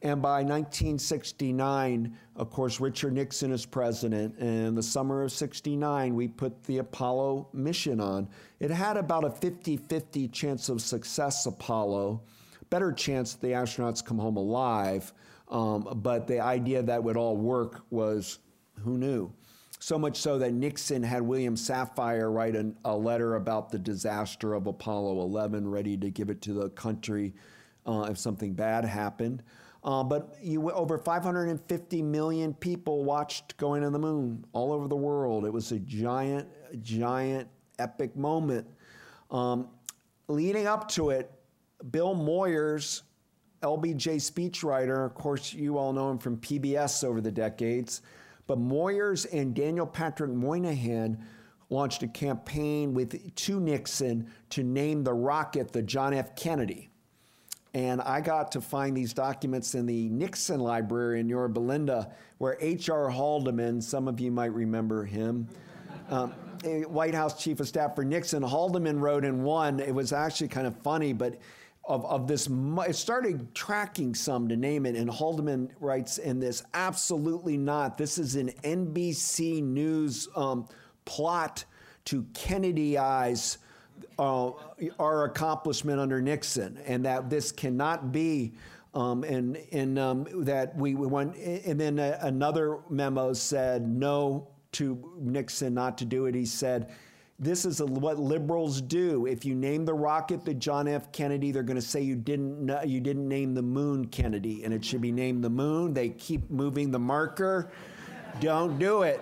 [0.02, 4.36] And by 1969, of course, Richard Nixon is president.
[4.38, 8.28] And in the summer of 69, we put the Apollo mission on.
[8.60, 12.22] It had about a 50 50 chance of success, Apollo.
[12.68, 15.12] Better chance that the astronauts come home alive.
[15.48, 18.40] Um, but the idea that would all work was
[18.82, 19.32] who knew?
[19.78, 24.54] So much so that Nixon had William Safire write an, a letter about the disaster
[24.54, 27.34] of Apollo 11, ready to give it to the country
[27.86, 29.42] uh, if something bad happened.
[29.84, 34.96] Uh, but you, over 550 million people watched Going to the Moon all over the
[34.96, 35.44] world.
[35.44, 36.48] It was a giant,
[36.82, 38.66] giant, epic moment.
[39.30, 39.68] Um,
[40.28, 41.30] leading up to it,
[41.90, 43.02] Bill Moyers
[43.64, 45.04] LBJ speechwriter.
[45.04, 48.02] Of course, you all know him from PBS over the decades.
[48.46, 51.24] But Moyers and Daniel Patrick Moynihan
[51.70, 56.36] launched a campaign with to Nixon to name the rocket the John F.
[56.36, 56.90] Kennedy.
[57.74, 62.56] And I got to find these documents in the Nixon Library in Yorba Linda, where
[62.60, 63.10] H.R.
[63.10, 65.48] Haldeman, some of you might remember him,
[66.08, 66.30] um,
[66.86, 70.68] White House Chief of Staff for Nixon, Haldeman wrote in one, it was actually kind
[70.68, 71.40] of funny, but
[71.86, 76.62] of, of this, it started tracking some to name it, and Haldeman writes in this,
[76.74, 77.98] absolutely not.
[77.98, 80.66] This is an NBC News um,
[81.04, 81.64] plot
[82.06, 83.58] to Kennedyize
[84.18, 84.50] uh,
[84.98, 88.52] our accomplishment under Nixon, and that this cannot be.
[88.94, 95.12] Um, and and um, that we, we want, and then another memo said no to
[95.18, 96.34] Nixon not to do it.
[96.36, 96.92] He said,
[97.40, 99.26] "This is a, what liberals do.
[99.26, 101.10] If you name the rocket the John F.
[101.10, 104.84] Kennedy, they're going to say you didn't you didn't name the moon Kennedy, and it
[104.84, 105.92] should be named the moon.
[105.92, 107.72] They keep moving the marker.
[108.40, 109.20] Don't do it."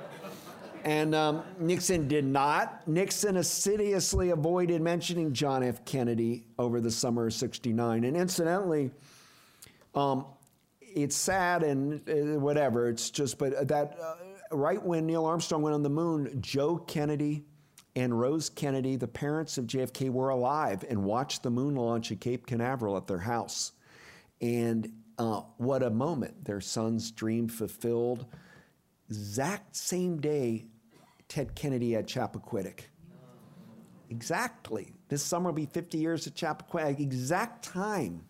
[0.84, 2.86] And um, Nixon did not.
[2.88, 5.84] Nixon assiduously avoided mentioning John F.
[5.84, 8.04] Kennedy over the summer of 69.
[8.04, 8.90] And incidentally,
[9.94, 10.26] um,
[10.80, 14.14] it's sad and uh, whatever, it's just, but that uh,
[14.50, 17.44] right when Neil Armstrong went on the moon, Joe Kennedy
[17.94, 22.20] and Rose Kennedy, the parents of JFK, were alive and watched the moon launch at
[22.20, 23.72] Cape Canaveral at their house.
[24.40, 26.44] And uh, what a moment.
[26.44, 28.26] Their son's dream fulfilled.
[29.08, 30.66] Exact same day,
[31.32, 32.80] Ted Kennedy at Chappaquiddick.
[34.10, 34.92] Exactly.
[35.08, 37.00] This summer will be 50 years at Chappaquiddick.
[37.00, 38.26] Exact time.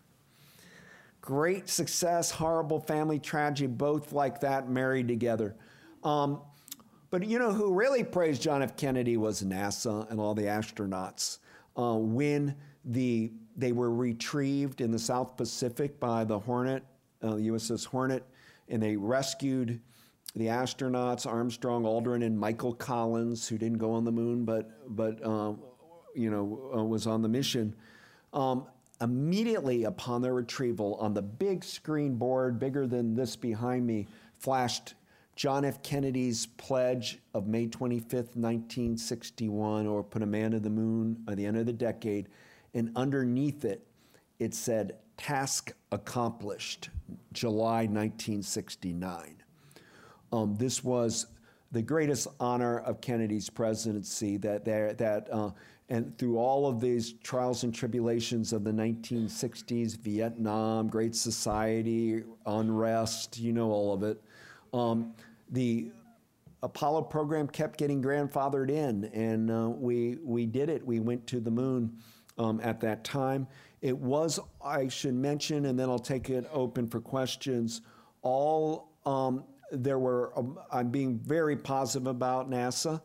[1.19, 5.53] Great success, horrible family tragedy, both like that, married together.
[6.05, 6.39] Um,
[7.09, 8.77] but you know who really praised John F.
[8.77, 11.39] Kennedy was NASA and all the astronauts.
[11.75, 16.85] Uh, when the, they were retrieved in the South Pacific by the Hornet,
[17.21, 18.23] uh, the USS Hornet,
[18.69, 19.81] and they rescued
[20.35, 25.23] the astronauts Armstrong, Aldrin, and Michael Collins, who didn't go on the moon but but
[25.25, 25.59] um,
[26.15, 27.75] you know uh, was on the mission.
[28.33, 28.65] Um,
[29.01, 34.07] immediately upon their retrieval, on the big screen board, bigger than this behind me,
[34.39, 34.95] flashed
[35.35, 35.83] John F.
[35.83, 41.45] Kennedy's pledge of May 25th, 1961, or put a man to the moon by the
[41.45, 42.29] end of the decade,
[42.73, 43.85] and underneath it,
[44.39, 46.89] it said "Task accomplished,
[47.33, 49.42] July 1969."
[50.33, 51.27] Um, this was
[51.71, 55.51] the greatest honor of Kennedy's presidency that there, that uh,
[55.89, 63.37] and through all of these trials and tribulations of the 1960s, Vietnam, Great Society, unrest,
[63.37, 64.23] you know all of it.
[64.73, 65.13] Um,
[65.51, 65.91] the
[66.63, 70.83] Apollo program kept getting grandfathered in, and uh, we we did it.
[70.83, 71.95] We went to the moon
[72.39, 73.45] um, at that time.
[73.81, 77.81] It was, I should mention, and then I'll take it open for questions.
[78.23, 83.01] All um, there were, um, I'm being very positive about NASA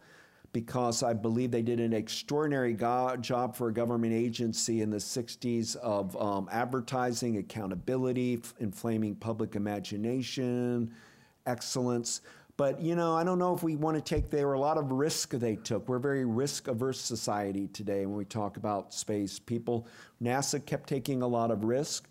[0.52, 4.98] because I believe they did an extraordinary go- job for a government agency in the
[4.98, 10.90] 60s of um, advertising, accountability, f- inflaming public imagination,
[11.46, 12.22] excellence.
[12.56, 14.30] But you know, I don't know if we want to take.
[14.30, 15.88] There were a lot of risk they took.
[15.88, 19.38] We're a very risk-averse society today when we talk about space.
[19.38, 19.86] People,
[20.20, 22.08] NASA kept taking a lot of risk.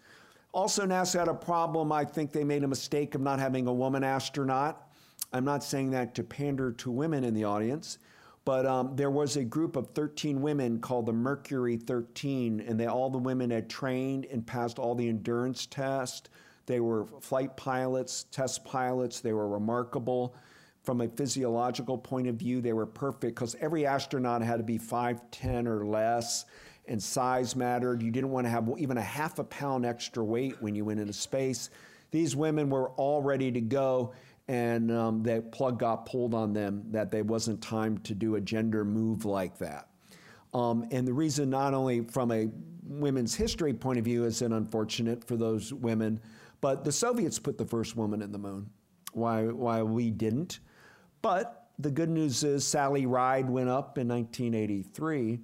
[0.58, 1.92] Also, NASA had a problem.
[1.92, 4.90] I think they made a mistake of not having a woman astronaut.
[5.32, 8.00] I'm not saying that to pander to women in the audience,
[8.44, 12.88] but um, there was a group of 13 women called the Mercury 13, and they,
[12.88, 16.28] all the women had trained and passed all the endurance tests.
[16.66, 19.20] They were flight pilots, test pilots.
[19.20, 20.34] They were remarkable.
[20.82, 24.80] From a physiological point of view, they were perfect because every astronaut had to be
[24.80, 26.46] 5'10 or less
[26.88, 28.02] and size mattered.
[28.02, 31.00] You didn't want to have even a half a pound extra weight when you went
[31.00, 31.70] into space.
[32.12, 34.14] These women were all ready to go,
[34.48, 38.42] and um, the plug got pulled on them that there wasn't time to do a
[38.42, 39.90] gender move like that.
[40.54, 42.50] Um, and the reason, not only from a
[42.84, 46.20] women's history point of view, is it unfortunate for those women,
[46.62, 48.70] but the Soviets put the first woman in the moon.
[49.12, 50.60] Why, why we didn't?
[51.22, 55.40] But the good news is Sally Ride went up in 1983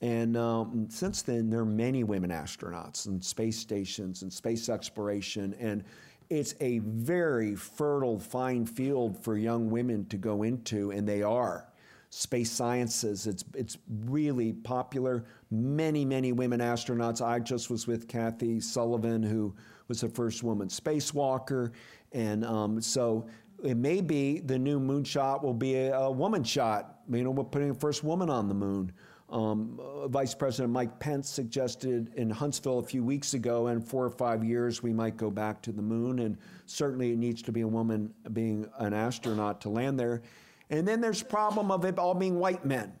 [0.00, 5.54] and um, since then, there are many women astronauts and space stations and space exploration.
[5.58, 5.82] And
[6.30, 11.68] it's a very fertile, fine field for young women to go into, and they are.
[12.10, 13.76] Space sciences, it's, it's
[14.06, 15.24] really popular.
[15.50, 17.20] Many, many women astronauts.
[17.20, 19.54] I just was with Kathy Sullivan, who
[19.88, 21.72] was the first woman spacewalker.
[22.12, 23.28] And um, so
[23.64, 27.00] it may be the new moonshot will be a, a woman shot.
[27.10, 28.92] You know, we're putting the first woman on the moon.
[29.30, 34.04] Um, uh, Vice President Mike Pence suggested in Huntsville a few weeks ago, in four
[34.04, 36.20] or five years, we might go back to the moon.
[36.20, 40.22] And certainly it needs to be a woman being an astronaut to land there.
[40.70, 42.92] And then there's the problem of it all being white men.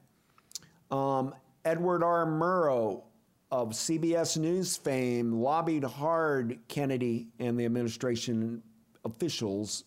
[0.90, 2.26] Um, Edward R.
[2.26, 3.02] Murrow
[3.50, 8.62] of CBS News fame lobbied hard Kennedy and the administration
[9.04, 9.84] officials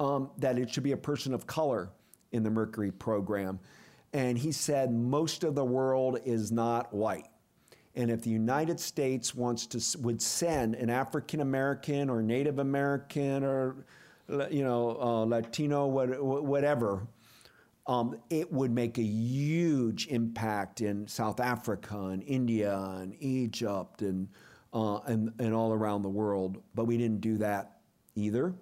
[0.00, 1.90] um, that it should be a person of color
[2.32, 3.58] in the Mercury program.
[4.12, 7.28] And he said most of the world is not white.
[7.94, 13.42] And if the United States wants to would send an African American or Native American
[13.42, 13.84] or
[14.50, 17.06] you know uh, Latino whatever,
[17.86, 24.28] um, it would make a huge impact in South Africa and India and Egypt and
[24.72, 26.62] uh, and and all around the world.
[26.74, 27.78] But we didn't do that
[28.14, 28.54] either.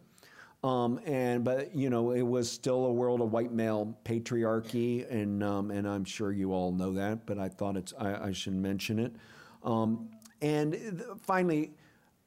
[0.64, 5.42] Um, and but you know it was still a world of white male patriarchy, and
[5.42, 7.26] um, and I'm sure you all know that.
[7.26, 9.14] But I thought it's I, I should mention it.
[9.62, 10.08] Um,
[10.42, 11.72] and finally,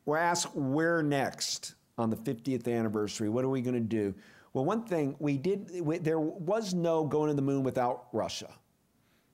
[0.06, 3.30] we're asked where next on the 50th anniversary.
[3.30, 4.16] What are we going to do?
[4.54, 8.52] Well, one thing we did we, there was no going to the moon without Russia.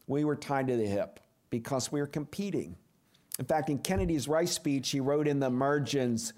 [0.08, 1.20] We were tied to the hip
[1.50, 2.76] because we were competing.
[3.40, 6.34] In fact, in Kennedy's Rice speech, he wrote in the margins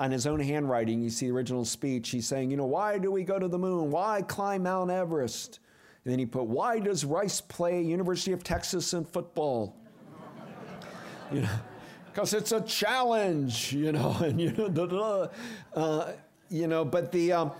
[0.00, 3.10] on his own handwriting, you see the original speech, he's saying, you know, why do
[3.10, 3.90] we go to the moon?
[3.90, 5.60] Why climb Mount Everest?
[6.04, 9.76] And then he put, why does Rice play University of Texas in football?
[11.32, 11.48] you know,
[12.06, 15.28] because it's a challenge, you know, and you know, da, da,
[15.74, 16.12] uh,
[16.50, 17.52] you know, but the um,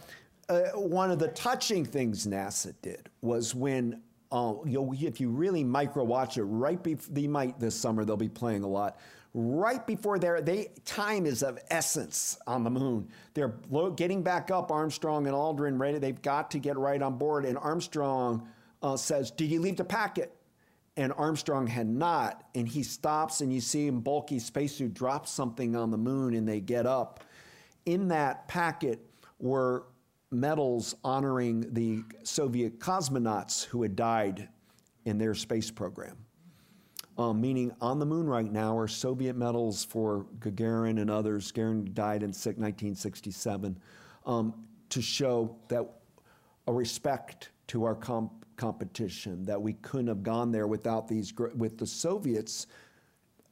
[0.49, 6.05] uh, one of the touching things NASA did was when uh, if you really micro
[6.05, 8.99] watch it right before they might this summer they'll be playing a lot
[9.35, 13.09] right before there, they time is of essence on the moon.
[13.35, 13.55] They're
[13.97, 15.99] getting back up, Armstrong and Aldrin, ready.
[15.99, 17.45] They've got to get right on board.
[17.45, 18.49] And Armstrong
[18.81, 20.35] uh, says, "Did you leave the packet?"
[20.97, 22.45] And Armstrong had not.
[22.55, 26.49] And he stops, and you see him bulky spacesuit drop something on the moon, and
[26.49, 27.25] they get up.
[27.85, 29.05] In that packet
[29.41, 29.87] were
[30.31, 34.49] medals honoring the Soviet cosmonauts who had died
[35.05, 36.24] in their space program
[37.17, 41.53] um, meaning on the moon right now are Soviet medals for Gagarin and others.
[41.53, 43.79] Gagarin died in 1967
[44.27, 44.55] um,
[44.91, 45.89] to show that
[46.67, 51.79] a respect to our comp- competition that we couldn't have gone there without these with
[51.79, 52.67] the Soviets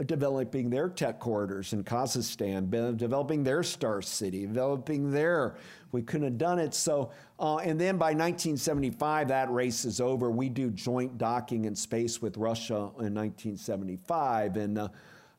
[0.06, 5.56] developing their tech corridors in Kazakhstan, developing their star city, developing their.
[5.92, 6.74] We couldn't have done it.
[6.74, 10.30] So, uh, and then by 1975, that race is over.
[10.30, 14.78] We do joint docking in space with Russia in 1975, and.
[14.78, 14.88] Uh,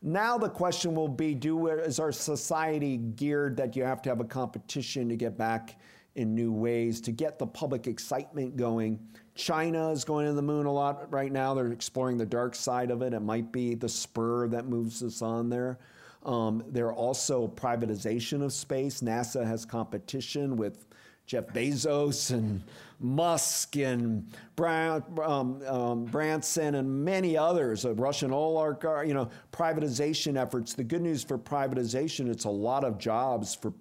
[0.06, 4.20] now the question will be: Do is our society geared that you have to have
[4.20, 5.80] a competition to get back
[6.16, 9.00] in new ways to get the public excitement going?
[9.36, 11.54] China is going to the moon a lot right now.
[11.54, 13.14] They're exploring the dark side of it.
[13.14, 15.80] It might be the spur that moves us on there.
[16.24, 19.02] Um, there are also privatization of space.
[19.02, 20.86] NASA has competition with
[21.26, 22.62] Jeff Bezos and
[23.00, 30.38] Musk and Brown, um, um, Branson and many others, a Russian oligarch, you know, privatization
[30.38, 30.74] efforts.
[30.74, 33.74] The good news for privatization, it's a lot of jobs for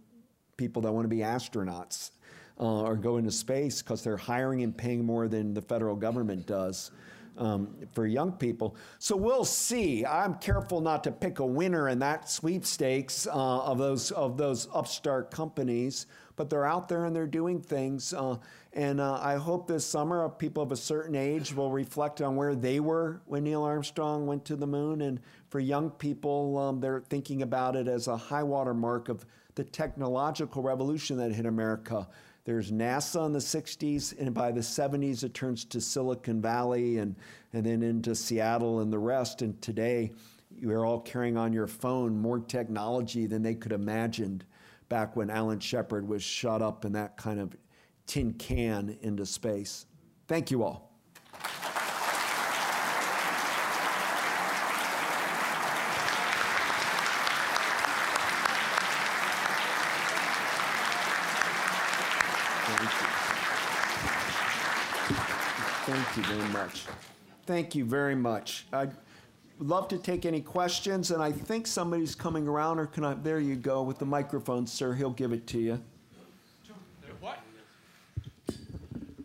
[0.57, 2.13] people that want to be astronauts
[2.63, 6.47] uh, or go into space because they're hiring and paying more than the federal government
[6.47, 6.93] does.
[7.39, 8.77] Um, for young people.
[8.99, 10.05] So we'll see.
[10.05, 14.69] I'm careful not to pick a winner in that sweepstakes uh, of those of those
[14.71, 16.05] upstart companies,
[16.37, 18.13] but they're out there and they're doing things.
[18.13, 18.37] Uh,
[18.75, 22.55] and uh, I hope this summer people of a certain age will reflect on where
[22.55, 25.01] they were when Neil Armstrong went to the moon.
[25.01, 29.25] And for young people, um, they're thinking about it as a high water mark of
[29.55, 32.07] the technological revolution that hit America
[32.45, 37.15] there's NASA in the 60s, and by the 70s, it turns to Silicon Valley and,
[37.53, 39.43] and then into Seattle and the rest.
[39.43, 40.11] And today,
[40.51, 44.45] you're all carrying on your phone more technology than they could imagined
[44.89, 47.57] back when Alan Shepard was shot up in that kind of
[48.07, 49.87] tin can into space.
[50.27, 50.93] Thank you all.
[65.85, 66.87] Thank you very much.
[67.63, 68.67] Thank you very much.
[68.73, 68.91] I'd
[69.61, 73.15] love to take any questions, and I think somebody's coming around, or can I?
[73.15, 74.95] There you go with the microphone, sir.
[74.95, 75.81] He'll give it to you.
[77.07, 77.39] To what,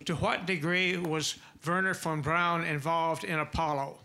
[0.05, 3.97] to what degree was Wernher von Braun involved in Apollo?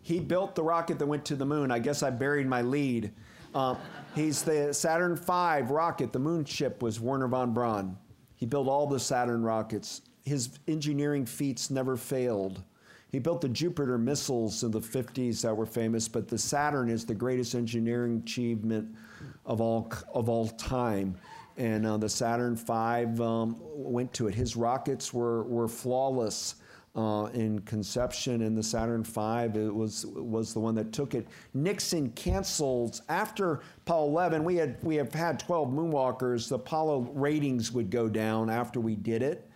[0.00, 1.70] He built the rocket that went to the moon.
[1.70, 3.12] I guess I buried my lead.
[3.54, 3.74] Uh,
[4.14, 6.14] he's the Saturn V rocket.
[6.14, 7.98] The moon ship was Wernher von Braun.
[8.34, 12.62] He built all the Saturn rockets his engineering feats never failed.
[13.14, 17.06] He built the Jupiter missiles in the 50s that were famous, but the Saturn is
[17.06, 18.92] the greatest engineering achievement
[19.46, 21.16] of all of all time.
[21.56, 22.72] And uh, the Saturn V
[23.22, 24.34] um, went to it.
[24.34, 26.56] His rockets were were flawless.
[26.96, 31.26] Uh, in conception, and the Saturn V it was was the one that took it.
[31.52, 34.44] Nixon canceled after Apollo 11.
[34.44, 36.48] We had we have had 12 moonwalkers.
[36.48, 39.50] The Apollo ratings would go down after we did it,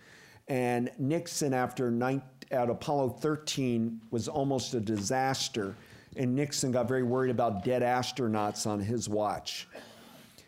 [0.49, 2.21] and Nixon after nine,
[2.51, 5.75] at Apollo 13 was almost a disaster,
[6.15, 9.67] and Nixon got very worried about dead astronauts on his watch.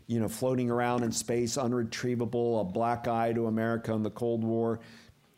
[0.07, 4.43] You know, floating around in space, unretrievable, a black eye to America in the Cold
[4.43, 4.79] War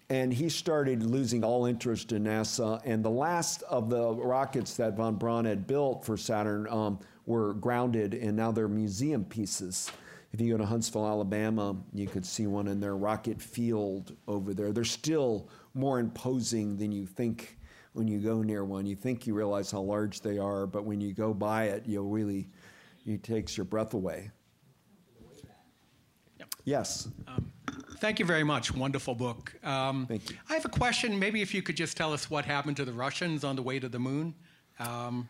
[0.10, 2.82] and he started losing all interest in NASA.
[2.86, 7.54] And the last of the rockets that von Braun had built for Saturn um, were
[7.56, 9.92] grounded, and now they're museum pieces.
[10.32, 14.54] If you go to Huntsville, Alabama, you could see one in their rocket field over
[14.54, 14.72] there.
[14.72, 17.58] They're still more imposing than you think
[17.94, 18.86] when you go near one.
[18.86, 22.02] You think you realize how large they are, but when you go by it, you
[22.02, 22.50] really,
[23.06, 24.32] it takes your breath away.
[26.40, 26.56] Yep.
[26.66, 27.08] Yes.
[27.28, 27.52] Um,
[27.98, 28.74] Thank you very much.
[28.74, 29.56] Wonderful book.
[29.64, 30.36] Um, Thank you.
[30.50, 31.18] I have a question.
[31.18, 33.80] Maybe if you could just tell us what happened to the Russians on the way
[33.80, 34.36] to the moon,
[34.80, 35.30] um,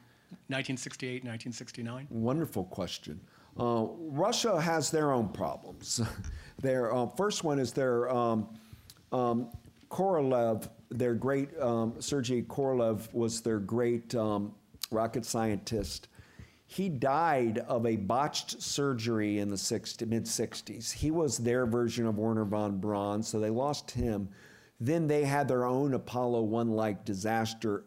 [0.49, 2.07] 1968, 1969.
[2.09, 3.21] Wonderful question.
[3.59, 6.01] Uh, Russia has their own problems.
[6.61, 8.49] their uh, first one is their um,
[9.11, 9.49] um,
[9.93, 14.53] Korolev, their great um, Sergei Korolev was their great um,
[14.91, 16.07] rocket scientist
[16.73, 20.91] he died of a botched surgery in the mid 60s.
[20.91, 24.27] He was their version of Wernher von Braun, so they lost him.
[24.79, 27.83] Then they had their own Apollo 1 like disaster,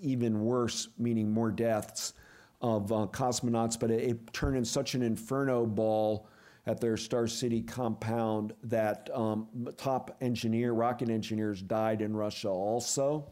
[0.00, 2.14] even worse, meaning more deaths
[2.62, 6.26] of uh, cosmonauts, but it, it, turned in such an inferno ball
[6.66, 13.26] at their Star City compound that um, top engineer, rocket engineers died in Russia also.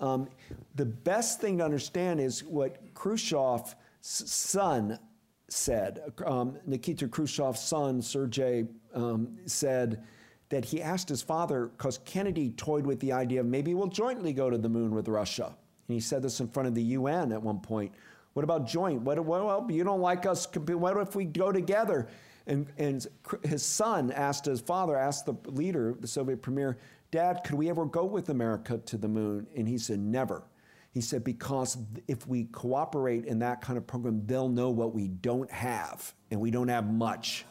[0.00, 0.28] Um,
[0.74, 4.98] the best thing to understand is what Khrushchev's son
[5.48, 10.02] said, um, Nikita Khrushchev's son, Sergei, um, said
[10.48, 14.32] that he asked his father, because Kennedy toyed with the idea of maybe we'll jointly
[14.32, 15.46] go to the moon with Russia.
[15.46, 17.92] And he said this in front of the UN at one point.
[18.32, 19.02] What about joint?
[19.02, 20.48] What, well, you don't like us.
[20.54, 22.08] What if we go together?
[22.46, 23.06] And, and
[23.44, 26.78] his son asked his father, asked the leader, the Soviet premier,
[27.10, 29.46] Dad, could we ever go with America to the moon?
[29.54, 30.44] And he said, Never.
[30.92, 35.08] He said, because if we cooperate in that kind of program, they'll know what we
[35.08, 37.46] don't have, and we don't have much.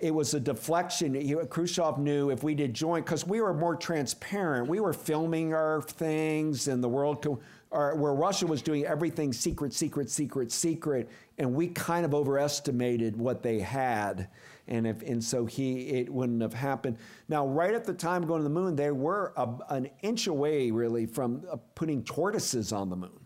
[0.00, 1.14] It was a deflection.
[1.46, 5.82] Khrushchev knew if we did join, because we were more transparent, we were filming our
[5.82, 7.38] things, and the world, co-
[7.74, 13.16] or, where Russia was doing everything secret, secret, secret, secret, and we kind of overestimated
[13.16, 14.28] what they had
[14.66, 16.96] and if and so he it wouldn't have happened.
[17.28, 20.70] Now, right at the time going to the moon, they were a, an inch away
[20.70, 23.20] really from uh, putting tortoises on the moon.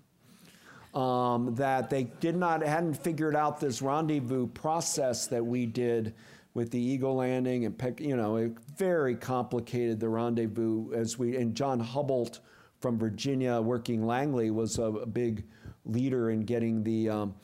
[0.94, 6.14] Um, that they did not hadn't figured out this rendezvous process that we did
[6.54, 11.54] with the Eagle landing and you know it very complicated the rendezvous as we and
[11.54, 12.40] John Houbolt
[12.80, 15.44] from Virginia working Langley was a, big
[15.84, 17.34] leader in getting the um,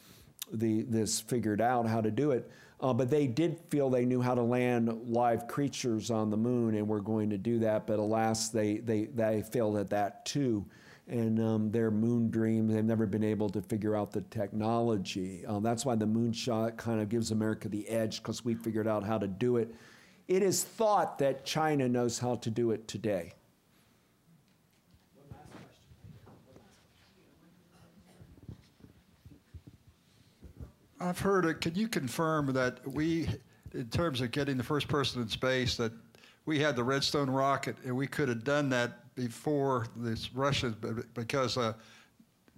[0.53, 2.51] the this figured out how to do it.
[2.80, 6.74] Uh, but they did feel they knew how to land live creatures on the moon
[6.74, 7.87] and were going to do that.
[7.87, 10.66] But alas, they, they, they failed at that too.
[11.07, 15.45] And um, their moon dreams, they've never been able to figure out the technology.
[15.47, 19.05] Uh, that's why the moonshot kind of gives America the edge because we figured out
[19.05, 19.74] how to do it.
[20.28, 23.35] It is thought that China knows how to do it today.
[31.01, 31.61] I've heard it.
[31.61, 33.28] Can you confirm that we,
[33.72, 35.92] in terms of getting the first person in space, that
[36.47, 40.76] we had the Redstone rocket and we could have done that before the Russians,
[41.14, 41.72] because uh,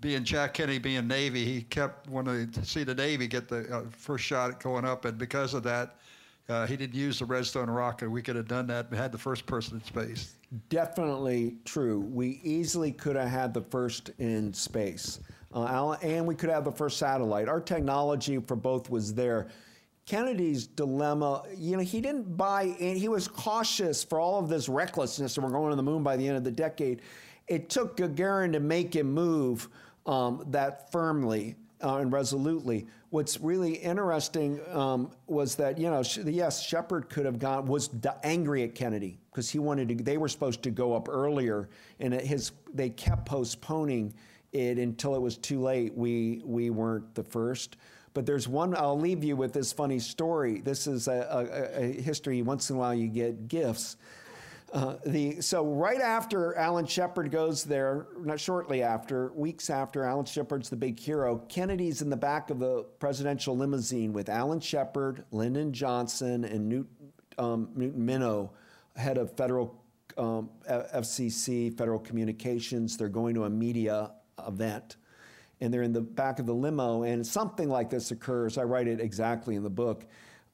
[0.01, 3.83] being Jack Kennedy being Navy, he kept wanting to see the Navy get the uh,
[3.91, 5.97] first shot going up, and because of that,
[6.49, 8.09] uh, he didn't use the Redstone rocket.
[8.09, 10.37] We could have done that and had the first person in space.
[10.69, 12.01] Definitely true.
[12.01, 15.21] We easily could have had the first in space
[15.53, 17.49] uh, and we could have the first satellite.
[17.49, 19.49] Our technology for both was there.
[20.07, 22.97] Kennedy's dilemma, you know, he didn't buy in.
[22.97, 26.17] He was cautious for all of this recklessness, and we're going to the moon by
[26.17, 27.03] the end of the decade.
[27.49, 29.69] It took Gagarin to make him move
[30.07, 32.87] um, that firmly uh, and resolutely.
[33.11, 37.91] What's really interesting um, was that you know, yes, Shepard could have gone was
[38.23, 39.95] angry at Kennedy because he wanted to.
[39.97, 41.69] They were supposed to go up earlier,
[41.99, 44.15] and his they kept postponing
[44.53, 45.95] it until it was too late.
[45.97, 47.77] We we weren't the first.
[48.15, 48.75] But there's one.
[48.75, 50.63] I'll leave you with this funny story.
[50.63, 51.27] This is a,
[51.77, 52.41] a, a history.
[52.41, 53.97] Once in a while, you get gifts.
[54.73, 60.25] Uh, the, so right after Alan Shepard goes there, not shortly after, weeks after, Alan
[60.25, 61.39] Shepard's the big hero.
[61.49, 66.89] Kennedy's in the back of the presidential limousine with Alan Shepard, Lyndon Johnson, and Newt,
[67.39, 68.51] um, Newton Minow,
[68.97, 69.83] head of federal
[70.19, 72.97] um, FCC, Federal Communications.
[72.97, 74.11] They're going to a media
[74.47, 74.97] event,
[75.61, 78.59] and they're in the back of the limo, and something like this occurs.
[78.59, 80.05] I write it exactly in the book.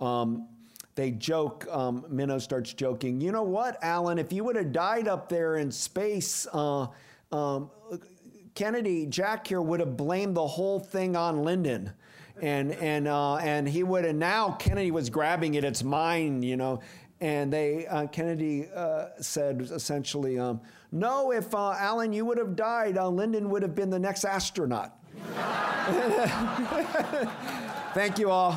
[0.01, 0.49] Um,
[0.95, 5.09] they joke, um, Minow starts joking, you know what, Alan, if you would have died
[5.09, 6.87] up there in space, uh,
[7.33, 7.71] um,
[8.55, 11.93] Kennedy, Jack here would have blamed the whole thing on Lyndon.
[12.41, 16.57] And, and, uh, and he would have, now Kennedy was grabbing it, it's mine, you
[16.57, 16.81] know.
[17.21, 20.61] And they, uh, Kennedy uh, said essentially, um,
[20.93, 24.25] no, if uh, Alan, you would have died, uh, Lyndon would have been the next
[24.25, 24.95] astronaut.
[27.95, 28.53] Thank you all.